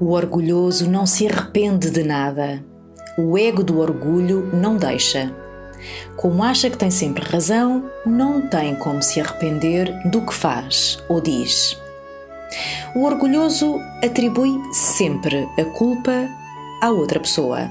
O 0.00 0.12
orgulhoso 0.12 0.88
não 0.88 1.04
se 1.04 1.26
arrepende 1.26 1.90
de 1.90 2.02
nada. 2.02 2.64
O 3.18 3.36
ego 3.36 3.62
do 3.62 3.78
orgulho 3.78 4.48
não 4.54 4.76
deixa. 4.76 5.30
Como 6.20 6.44
acha 6.44 6.68
que 6.68 6.76
tem 6.76 6.90
sempre 6.90 7.24
razão, 7.24 7.90
não 8.04 8.46
tem 8.46 8.74
como 8.74 9.02
se 9.02 9.18
arrepender 9.18 9.90
do 10.10 10.20
que 10.20 10.34
faz 10.34 11.02
ou 11.08 11.18
diz. 11.18 11.80
O 12.94 13.04
orgulhoso 13.04 13.80
atribui 14.04 14.52
sempre 14.70 15.48
a 15.58 15.64
culpa 15.64 16.28
à 16.82 16.90
outra 16.90 17.18
pessoa. 17.18 17.70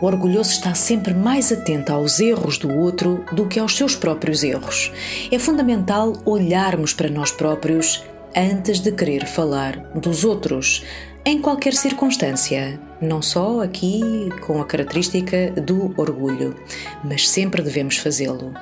O 0.00 0.06
orgulhoso 0.06 0.52
está 0.52 0.74
sempre 0.74 1.12
mais 1.12 1.50
atento 1.50 1.92
aos 1.92 2.20
erros 2.20 2.56
do 2.56 2.72
outro 2.72 3.24
do 3.32 3.48
que 3.48 3.58
aos 3.58 3.76
seus 3.76 3.96
próprios 3.96 4.44
erros. 4.44 4.92
É 5.32 5.38
fundamental 5.40 6.12
olharmos 6.24 6.94
para 6.94 7.10
nós 7.10 7.32
próprios 7.32 8.04
antes 8.36 8.78
de 8.78 8.92
querer 8.92 9.26
falar 9.26 9.76
dos 9.92 10.24
outros, 10.24 10.84
em 11.24 11.40
qualquer 11.40 11.72
circunstância, 11.72 12.80
não 13.00 13.22
só 13.22 13.62
aqui 13.62 14.28
com 14.44 14.60
a 14.60 14.64
característica 14.64 15.52
do 15.52 15.94
orgulho, 15.96 16.56
mas 17.04 17.28
sempre 17.28 17.62
devemos 17.62 17.96
fazê-lo. 17.96 18.52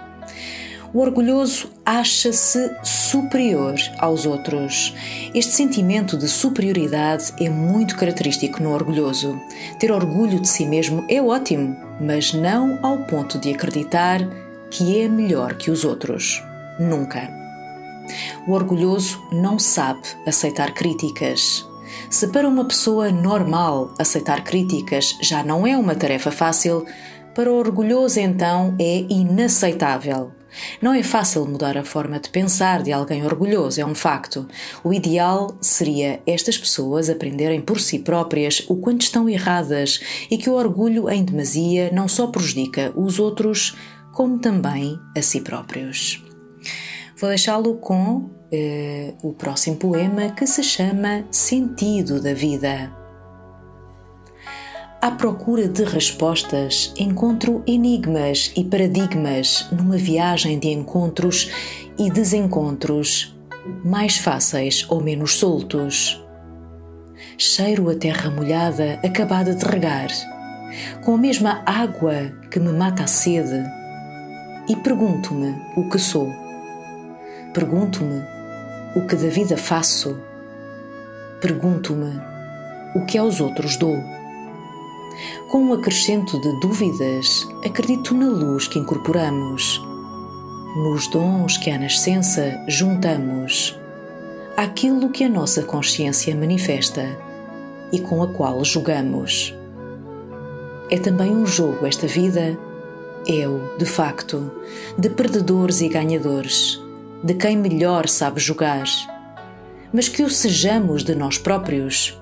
O 0.93 0.99
orgulhoso 0.99 1.71
acha-se 1.87 2.71
superior 2.83 3.77
aos 3.99 4.27
outros. 4.27 4.93
Este 5.33 5.53
sentimento 5.53 6.19
de 6.19 6.29
superioridade 6.29 7.33
é 7.39 7.49
muito 7.49 7.97
característico 7.97 8.61
no 8.61 8.75
orgulhoso. 8.75 9.41
Ter 9.79 9.93
orgulho 9.93 10.41
de 10.41 10.49
si 10.49 10.67
mesmo 10.67 11.05
é 11.09 11.23
ótimo, 11.23 11.77
mas 12.01 12.35
não 12.35 12.79
ao 12.83 12.99
ponto 13.05 13.39
de 13.39 13.55
acreditar 13.55 14.21
que 14.69 15.01
é 15.01 15.09
melhor 15.09 15.55
que 15.55 15.71
os 15.71 15.85
outros. 15.85 16.43
Nunca. 16.79 17.31
O 18.49 18.53
orgulhoso 18.53 19.23
não 19.31 19.61
sabe 19.61 20.03
aceitar 20.27 20.75
críticas, 20.75 21.65
se 22.11 22.27
para 22.27 22.49
uma 22.49 22.65
pessoa 22.65 23.13
normal 23.13 23.95
aceitar 23.97 24.43
críticas 24.43 25.17
já 25.23 25.45
não 25.45 25.65
é 25.65 25.77
uma 25.77 25.95
tarefa 25.95 26.33
fácil, 26.33 26.85
Para 27.33 27.53
o 27.53 27.57
orgulhoso, 27.57 28.19
então, 28.19 28.75
é 28.81 29.07
inaceitável. 29.09 30.33
Não 30.83 30.93
é 30.93 31.01
fácil 31.01 31.47
mudar 31.47 31.79
a 31.79 31.85
forma 31.85 32.19
de 32.19 32.29
pensar 32.29 32.83
de 32.83 32.93
alguém 32.93 33.25
orgulhoso, 33.25 33.81
é 33.81 33.87
um 33.87 33.95
facto. 33.95 34.49
O 34.83 34.93
ideal 34.93 35.57
seria 35.61 36.21
estas 36.27 36.59
pessoas 36.59 37.09
aprenderem 37.09 37.61
por 37.61 37.79
si 37.81 38.01
próprias 38.01 38.65
o 38.69 38.77
quanto 38.77 39.03
estão 39.03 39.29
erradas 39.29 40.01
e 40.29 40.37
que 40.37 40.51
o 40.51 40.55
orgulho 40.55 41.09
em 41.09 41.25
demasia 41.25 41.93
não 41.93 42.09
só 42.09 42.27
prejudica 42.27 42.93
os 42.97 43.21
outros, 43.21 43.77
como 44.13 44.41
também 44.41 44.99
a 45.17 45.23
si 45.23 45.41
próprios. 45.41 46.21
Vou 47.17 47.29
deixá-lo 47.29 47.77
com 47.77 48.40
eh, 48.53 49.13
o 49.23 49.33
próximo 49.33 49.77
poema 49.77 50.31
que 50.31 50.47
se 50.47 50.63
chama 50.63 51.25
Sentido 51.31 52.21
da 52.21 52.35
Vida. 52.35 52.93
À 55.01 55.11
procura 55.11 55.67
de 55.67 55.83
respostas, 55.85 56.93
encontro 56.99 57.63
enigmas 57.67 58.53
e 58.55 58.63
paradigmas 58.63 59.67
numa 59.73 59.97
viagem 59.97 60.59
de 60.59 60.69
encontros 60.69 61.51
e 61.99 62.11
desencontros, 62.11 63.35
mais 63.83 64.19
fáceis 64.19 64.85
ou 64.91 65.01
menos 65.01 65.39
soltos. 65.39 66.23
Cheiro 67.39 67.89
a 67.89 67.95
terra 67.95 68.31
molhada 68.31 69.01
acabada 69.03 69.55
de 69.55 69.65
regar, 69.65 70.09
com 71.03 71.15
a 71.15 71.19
mesma 71.19 71.63
água 71.65 72.33
que 72.51 72.61
me 72.61 72.73
mata 72.73 73.05
a 73.05 73.07
sede, 73.07 73.65
e 74.69 74.77
pergunto-me 74.77 75.57
o 75.77 75.89
que 75.89 75.99
sou. 75.99 76.31
Pergunto-me 77.55 78.40
o 78.95 79.07
que 79.07 79.15
da 79.15 79.29
vida 79.29 79.57
faço. 79.57 80.19
Pergunto-me 81.41 82.21
o 82.95 83.07
que 83.07 83.17
aos 83.17 83.41
outros 83.41 83.77
dou. 83.77 83.97
Com 85.49 85.65
um 85.65 85.73
acrescento 85.73 86.41
de 86.41 86.61
dúvidas, 86.61 87.47
acredito 87.65 88.15
na 88.15 88.29
luz 88.29 88.67
que 88.67 88.79
incorporamos, 88.79 89.81
nos 90.77 91.07
dons 91.09 91.57
que 91.57 91.71
à 91.71 91.79
nascença 91.79 92.59
juntamos, 92.69 93.79
àquilo 94.57 95.11
que 95.11 95.25
a 95.25 95.29
nossa 95.29 95.63
consciência 95.63 96.35
manifesta 96.35 97.05
e 97.93 98.01
com 98.01 98.23
a 98.23 98.29
qual 98.29 98.65
julgamos. 98.65 99.55
É 100.91 100.99
também 100.99 101.31
um 101.31 101.47
jogo 101.47 101.87
esta 101.87 102.07
vida, 102.07 102.59
eu, 103.27 103.77
de 103.79 103.87
facto, 103.87 104.51
de 104.99 105.11
perdedores 105.11 105.81
e 105.81 105.89
ganhadores, 105.89 106.81
de 107.23 107.35
quem 107.35 107.57
melhor 107.57 108.09
sabe 108.09 108.41
jogar, 108.41 108.85
mas 109.93 110.09
que 110.09 110.23
o 110.23 110.31
sejamos 110.31 111.03
de 111.03 111.15
nós 111.15 111.39
próprios 111.39 112.21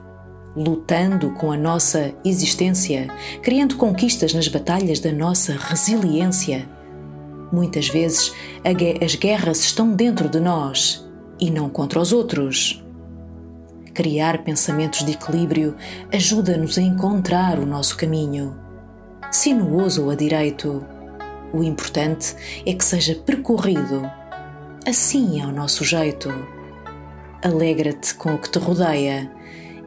lutando 0.58 1.30
com 1.30 1.52
a 1.52 1.56
nossa 1.56 2.12
existência, 2.24 3.08
criando 3.42 3.76
conquistas 3.76 4.34
nas 4.34 4.48
batalhas 4.48 4.98
da 4.98 5.12
nossa 5.12 5.52
resiliência. 5.52 6.68
Muitas 7.52 7.88
vezes 7.88 8.34
as 9.00 9.14
guerras 9.14 9.62
estão 9.62 9.92
dentro 9.94 10.28
de 10.28 10.40
nós 10.40 11.08
e 11.40 11.50
não 11.50 11.68
contra 11.68 12.00
os 12.00 12.12
outros. 12.12 12.84
Criar 13.94 14.44
pensamentos 14.44 15.04
de 15.04 15.12
equilíbrio 15.12 15.76
ajuda-nos 16.12 16.76
a 16.76 16.82
encontrar 16.82 17.58
o 17.58 17.66
nosso 17.66 17.96
caminho. 17.96 18.56
Sinuoso 19.30 20.04
ou 20.04 20.10
a 20.10 20.14
direito, 20.14 20.84
o 21.52 21.62
importante 21.62 22.34
é 22.66 22.72
que 22.74 22.84
seja 22.84 23.14
percorrido. 23.14 24.10
Assim 24.86 25.40
é 25.40 25.46
o 25.46 25.52
nosso 25.52 25.84
jeito. 25.84 26.32
Alegra-te 27.42 28.14
com 28.14 28.34
o 28.34 28.38
que 28.38 28.50
te 28.50 28.58
rodeia 28.58 29.30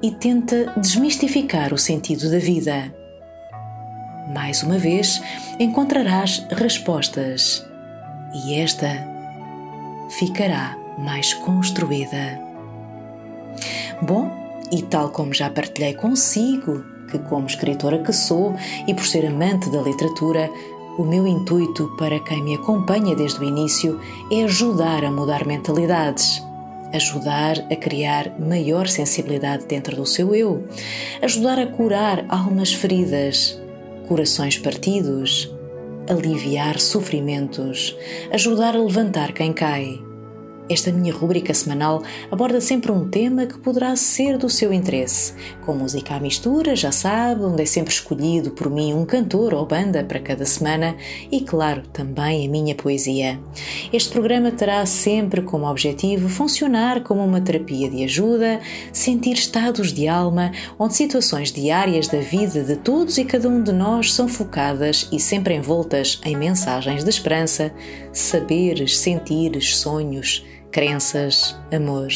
e 0.01 0.11
tenta 0.11 0.71
desmistificar 0.77 1.73
o 1.73 1.77
sentido 1.77 2.29
da 2.29 2.39
vida. 2.39 2.93
Mais 4.33 4.63
uma 4.63 4.77
vez, 4.77 5.21
encontrarás 5.59 6.45
respostas 6.51 7.65
e 8.33 8.55
esta 8.55 8.87
ficará 10.09 10.77
mais 10.97 11.33
construída. 11.33 12.39
Bom, 14.01 14.31
e 14.71 14.81
tal 14.83 15.09
como 15.09 15.33
já 15.33 15.49
partilhei 15.49 15.93
consigo, 15.93 16.83
que 17.09 17.19
como 17.19 17.47
escritora 17.47 18.01
que 18.01 18.13
sou 18.13 18.55
e 18.87 18.93
por 18.93 19.05
ser 19.05 19.25
amante 19.25 19.69
da 19.69 19.81
literatura, 19.81 20.49
o 20.97 21.03
meu 21.03 21.27
intuito 21.27 21.93
para 21.97 22.19
quem 22.19 22.43
me 22.43 22.55
acompanha 22.55 23.15
desde 23.15 23.39
o 23.39 23.43
início 23.43 23.99
é 24.31 24.43
ajudar 24.43 25.03
a 25.05 25.11
mudar 25.11 25.45
mentalidades 25.45 26.41
ajudar 26.93 27.57
a 27.71 27.75
criar 27.75 28.37
maior 28.39 28.87
sensibilidade 28.87 29.65
dentro 29.65 29.95
do 29.95 30.05
seu 30.05 30.35
eu, 30.35 30.67
ajudar 31.21 31.59
a 31.59 31.67
curar 31.67 32.25
almas 32.27 32.73
feridas, 32.73 33.59
corações 34.07 34.57
partidos, 34.57 35.49
aliviar 36.09 36.79
sofrimentos, 36.79 37.95
ajudar 38.31 38.75
a 38.75 38.79
levantar 38.79 39.31
quem 39.31 39.53
cai 39.53 40.11
esta 40.72 40.91
minha 40.91 41.13
rúbrica 41.13 41.53
semanal 41.53 42.01
aborda 42.32 42.61
sempre 42.61 42.91
um 42.91 43.09
tema 43.09 43.45
que 43.45 43.57
poderá 43.57 43.95
ser 43.95 44.38
do 44.38 44.49
seu 44.49 44.72
interesse. 44.72 45.34
Com 45.65 45.74
música 45.74 46.15
à 46.15 46.19
mistura, 46.19 46.76
já 46.76 46.91
sabe, 46.91 47.43
onde 47.43 47.63
é 47.63 47.65
sempre 47.65 47.93
escolhido 47.93 48.51
por 48.51 48.69
mim 48.69 48.93
um 48.93 49.05
cantor 49.05 49.53
ou 49.53 49.65
banda 49.65 50.03
para 50.03 50.19
cada 50.19 50.45
semana 50.45 50.95
e, 51.32 51.41
claro, 51.41 51.84
também 51.91 52.47
a 52.47 52.49
minha 52.49 52.76
poesia. 52.76 53.39
Este 53.91 54.11
programa 54.11 54.51
terá 54.51 54.86
sempre 54.86 55.41
como 55.41 55.69
objetivo 55.69 56.30
funcionar 56.30 57.03
como 57.03 57.24
uma 57.24 57.41
terapia 57.41 57.89
de 57.89 58.03
ajuda, 58.03 58.59
sentir 58.93 59.34
estados 59.34 59.91
de 59.91 60.07
alma, 60.07 60.51
onde 60.80 60.95
situações 60.95 61.51
diárias 61.51 62.07
da 62.07 62.19
vida 62.19 62.63
de 62.63 62.76
todos 62.78 63.17
e 63.17 63.26
cada 63.26 63.49
um 63.49 63.61
de 63.61 63.72
nós 63.72 64.13
são 64.13 64.28
focadas 64.28 65.07
e 65.11 65.19
sempre 65.19 65.55
envoltas 65.55 66.19
em 66.24 66.36
mensagens 66.36 67.03
de 67.03 67.09
esperança, 67.09 67.74
saberes, 68.13 68.97
sentires, 68.97 69.76
sonhos 69.78 70.45
crenças, 70.72 71.55
amor. 71.72 72.07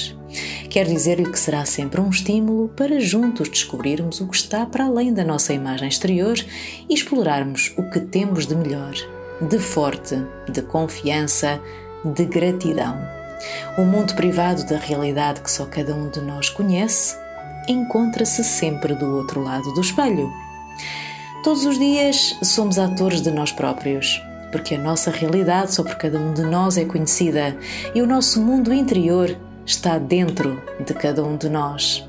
Quero 0.69 0.89
dizer-lhe 0.89 1.29
que 1.29 1.39
será 1.39 1.65
sempre 1.65 2.01
um 2.01 2.09
estímulo 2.09 2.69
para 2.69 2.99
juntos 2.99 3.49
descobrirmos 3.49 4.21
o 4.21 4.27
que 4.27 4.35
está 4.35 4.65
para 4.65 4.85
além 4.85 5.13
da 5.13 5.23
nossa 5.23 5.53
imagem 5.53 5.87
exterior 5.87 6.37
e 6.89 6.93
explorarmos 6.93 7.73
o 7.77 7.89
que 7.89 7.99
temos 7.99 8.47
de 8.47 8.55
melhor, 8.55 8.93
de 9.41 9.59
forte, 9.59 10.15
de 10.49 10.61
confiança, 10.61 11.59
de 12.03 12.25
gratidão. 12.25 12.97
O 13.77 13.83
mundo 13.83 14.15
privado 14.15 14.65
da 14.65 14.77
realidade 14.77 15.41
que 15.41 15.51
só 15.51 15.65
cada 15.65 15.93
um 15.93 16.09
de 16.09 16.21
nós 16.21 16.49
conhece 16.49 17.15
encontra-se 17.67 18.43
sempre 18.43 18.93
do 18.93 19.17
outro 19.17 19.41
lado 19.41 19.73
do 19.73 19.81
espelho. 19.81 20.31
Todos 21.43 21.65
os 21.65 21.77
dias 21.77 22.37
somos 22.41 22.79
atores 22.79 23.21
de 23.21 23.31
nós 23.31 23.51
próprios 23.51 24.21
porque 24.55 24.75
a 24.75 24.79
nossa 24.79 25.11
realidade 25.11 25.75
por 25.75 25.95
cada 25.95 26.17
um 26.17 26.33
de 26.33 26.41
nós 26.43 26.77
é 26.77 26.85
conhecida 26.85 27.57
e 27.93 28.01
o 28.01 28.07
nosso 28.07 28.41
mundo 28.41 28.73
interior 28.73 29.35
está 29.65 29.97
dentro 29.97 30.63
de 30.79 30.93
cada 30.93 31.21
um 31.25 31.35
de 31.35 31.49
nós. 31.49 32.07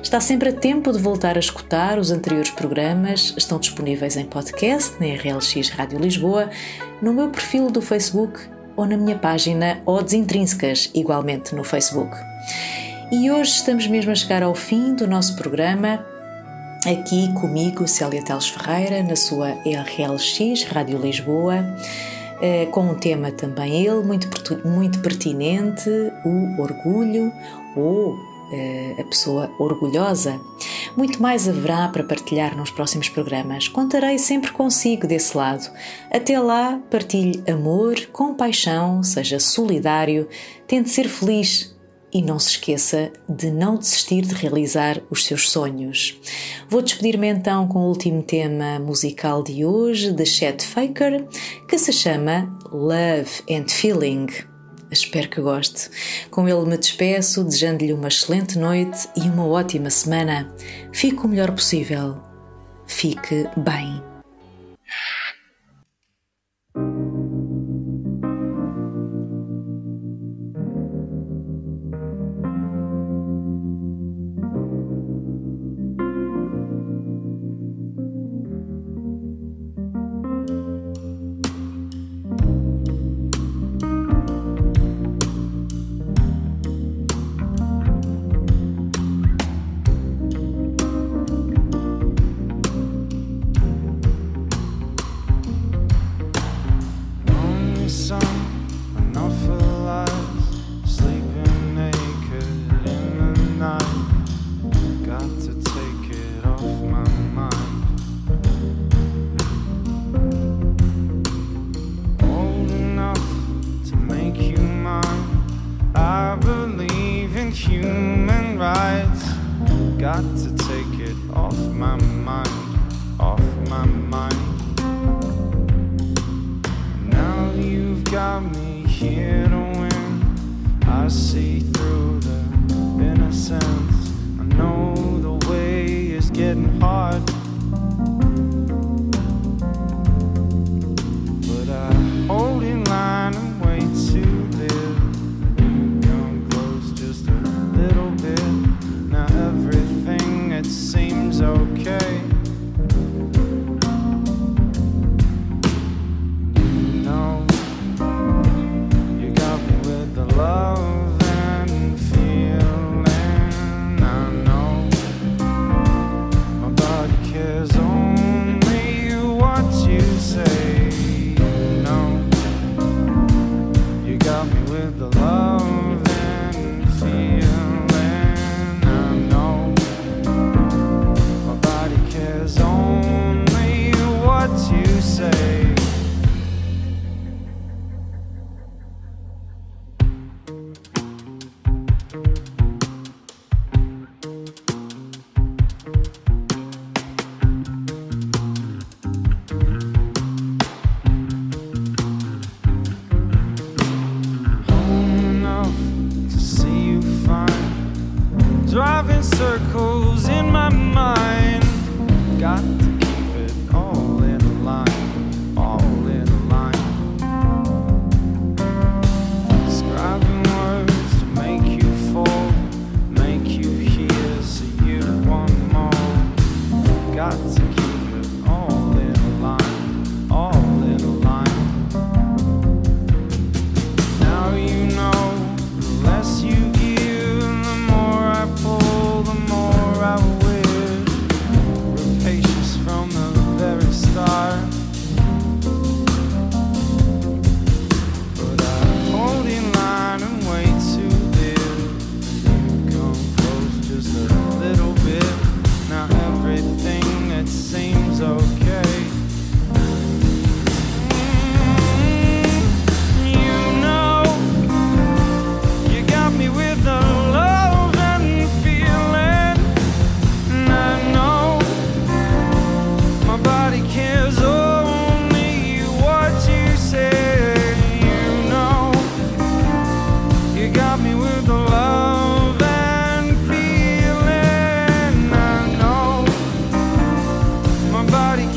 Está 0.00 0.20
sempre 0.20 0.50
a 0.50 0.52
tempo 0.52 0.92
de 0.92 1.00
voltar 1.00 1.34
a 1.34 1.40
escutar 1.40 1.98
os 1.98 2.12
anteriores 2.12 2.50
programas, 2.50 3.34
estão 3.36 3.58
disponíveis 3.58 4.16
em 4.16 4.24
podcast 4.24 4.94
na 5.00 5.06
RLX 5.16 5.68
Rádio 5.70 5.98
Lisboa, 5.98 6.48
no 7.02 7.12
meu 7.12 7.28
perfil 7.28 7.72
do 7.72 7.82
Facebook 7.82 8.38
ou 8.76 8.86
na 8.86 8.96
minha 8.96 9.18
página 9.18 9.82
Odds 9.84 10.12
Intrínsecas, 10.12 10.92
igualmente 10.94 11.56
no 11.56 11.64
Facebook. 11.64 12.16
E 13.10 13.32
hoje 13.32 13.50
estamos 13.50 13.88
mesmo 13.88 14.12
a 14.12 14.14
chegar 14.14 14.44
ao 14.44 14.54
fim 14.54 14.94
do 14.94 15.08
nosso 15.08 15.34
programa 15.34 16.06
aqui 16.86 17.32
comigo, 17.34 17.86
Célia 17.86 18.22
Teles 18.22 18.48
Ferreira, 18.48 19.02
na 19.02 19.16
sua 19.16 19.50
RLX, 19.64 20.64
Rádio 20.64 20.98
Lisboa, 20.98 21.64
eh, 22.40 22.66
com 22.66 22.82
um 22.82 22.94
tema 22.94 23.30
também 23.30 23.84
ele 23.84 24.02
muito, 24.02 24.28
muito 24.66 24.98
pertinente, 25.00 25.90
o 26.24 26.60
orgulho 26.60 27.32
ou 27.76 28.16
eh, 28.52 28.96
a 28.98 29.04
pessoa 29.04 29.50
orgulhosa. 29.58 30.40
Muito 30.96 31.20
mais 31.22 31.48
haverá 31.48 31.88
para 31.88 32.02
partilhar 32.02 32.56
nos 32.56 32.70
próximos 32.70 33.08
programas. 33.08 33.68
Contarei 33.68 34.18
sempre 34.18 34.50
consigo 34.50 35.06
desse 35.06 35.36
lado. 35.36 35.70
Até 36.10 36.40
lá, 36.40 36.80
partilhe 36.90 37.42
amor, 37.48 37.94
compaixão, 38.12 39.02
seja 39.02 39.38
solidário, 39.38 40.26
tente 40.66 40.88
ser 40.88 41.08
feliz 41.08 41.78
e 42.12 42.22
não 42.22 42.38
se 42.38 42.50
esqueça 42.50 43.12
de 43.28 43.50
não 43.50 43.76
desistir 43.76 44.22
de 44.22 44.34
realizar 44.34 45.00
os 45.10 45.24
seus 45.24 45.50
sonhos. 45.50 46.18
Vou 46.68 46.82
despedir-me 46.82 47.28
então 47.28 47.68
com 47.68 47.80
o 47.80 47.88
último 47.88 48.22
tema 48.22 48.78
musical 48.78 49.42
de 49.42 49.64
hoje, 49.64 50.12
de 50.12 50.26
Chet 50.26 50.64
Faker, 50.64 51.26
que 51.68 51.78
se 51.78 51.92
chama 51.92 52.52
Love 52.72 53.42
and 53.50 53.68
Feeling. 53.68 54.26
Espero 54.90 55.28
que 55.28 55.40
goste. 55.40 55.88
Com 56.30 56.48
ele 56.48 56.68
me 56.68 56.76
despeço, 56.76 57.44
desejando-lhe 57.44 57.92
uma 57.92 58.08
excelente 58.08 58.58
noite 58.58 59.08
e 59.16 59.20
uma 59.20 59.46
ótima 59.46 59.88
semana. 59.88 60.52
Fique 60.92 61.24
o 61.24 61.28
melhor 61.28 61.52
possível. 61.52 62.20
Fique 62.86 63.46
bem. 63.56 64.02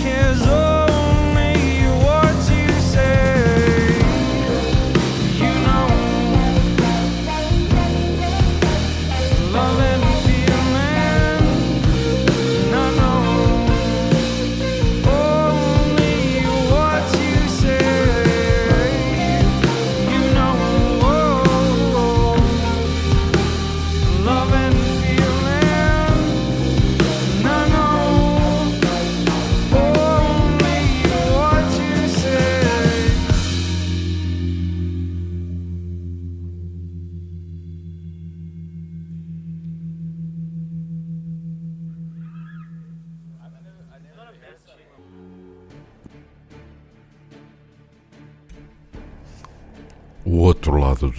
cares. 0.02 0.63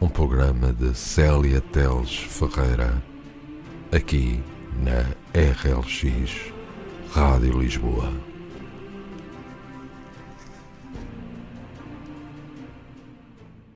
um 0.00 0.08
programa 0.08 0.72
de 0.72 0.94
Célia 0.94 1.60
Teles 1.60 2.16
Ferreira, 2.16 3.02
aqui 3.92 4.42
na 4.82 5.02
RLX 5.34 6.52
Rádio 7.12 7.60
Lisboa. 7.60 8.29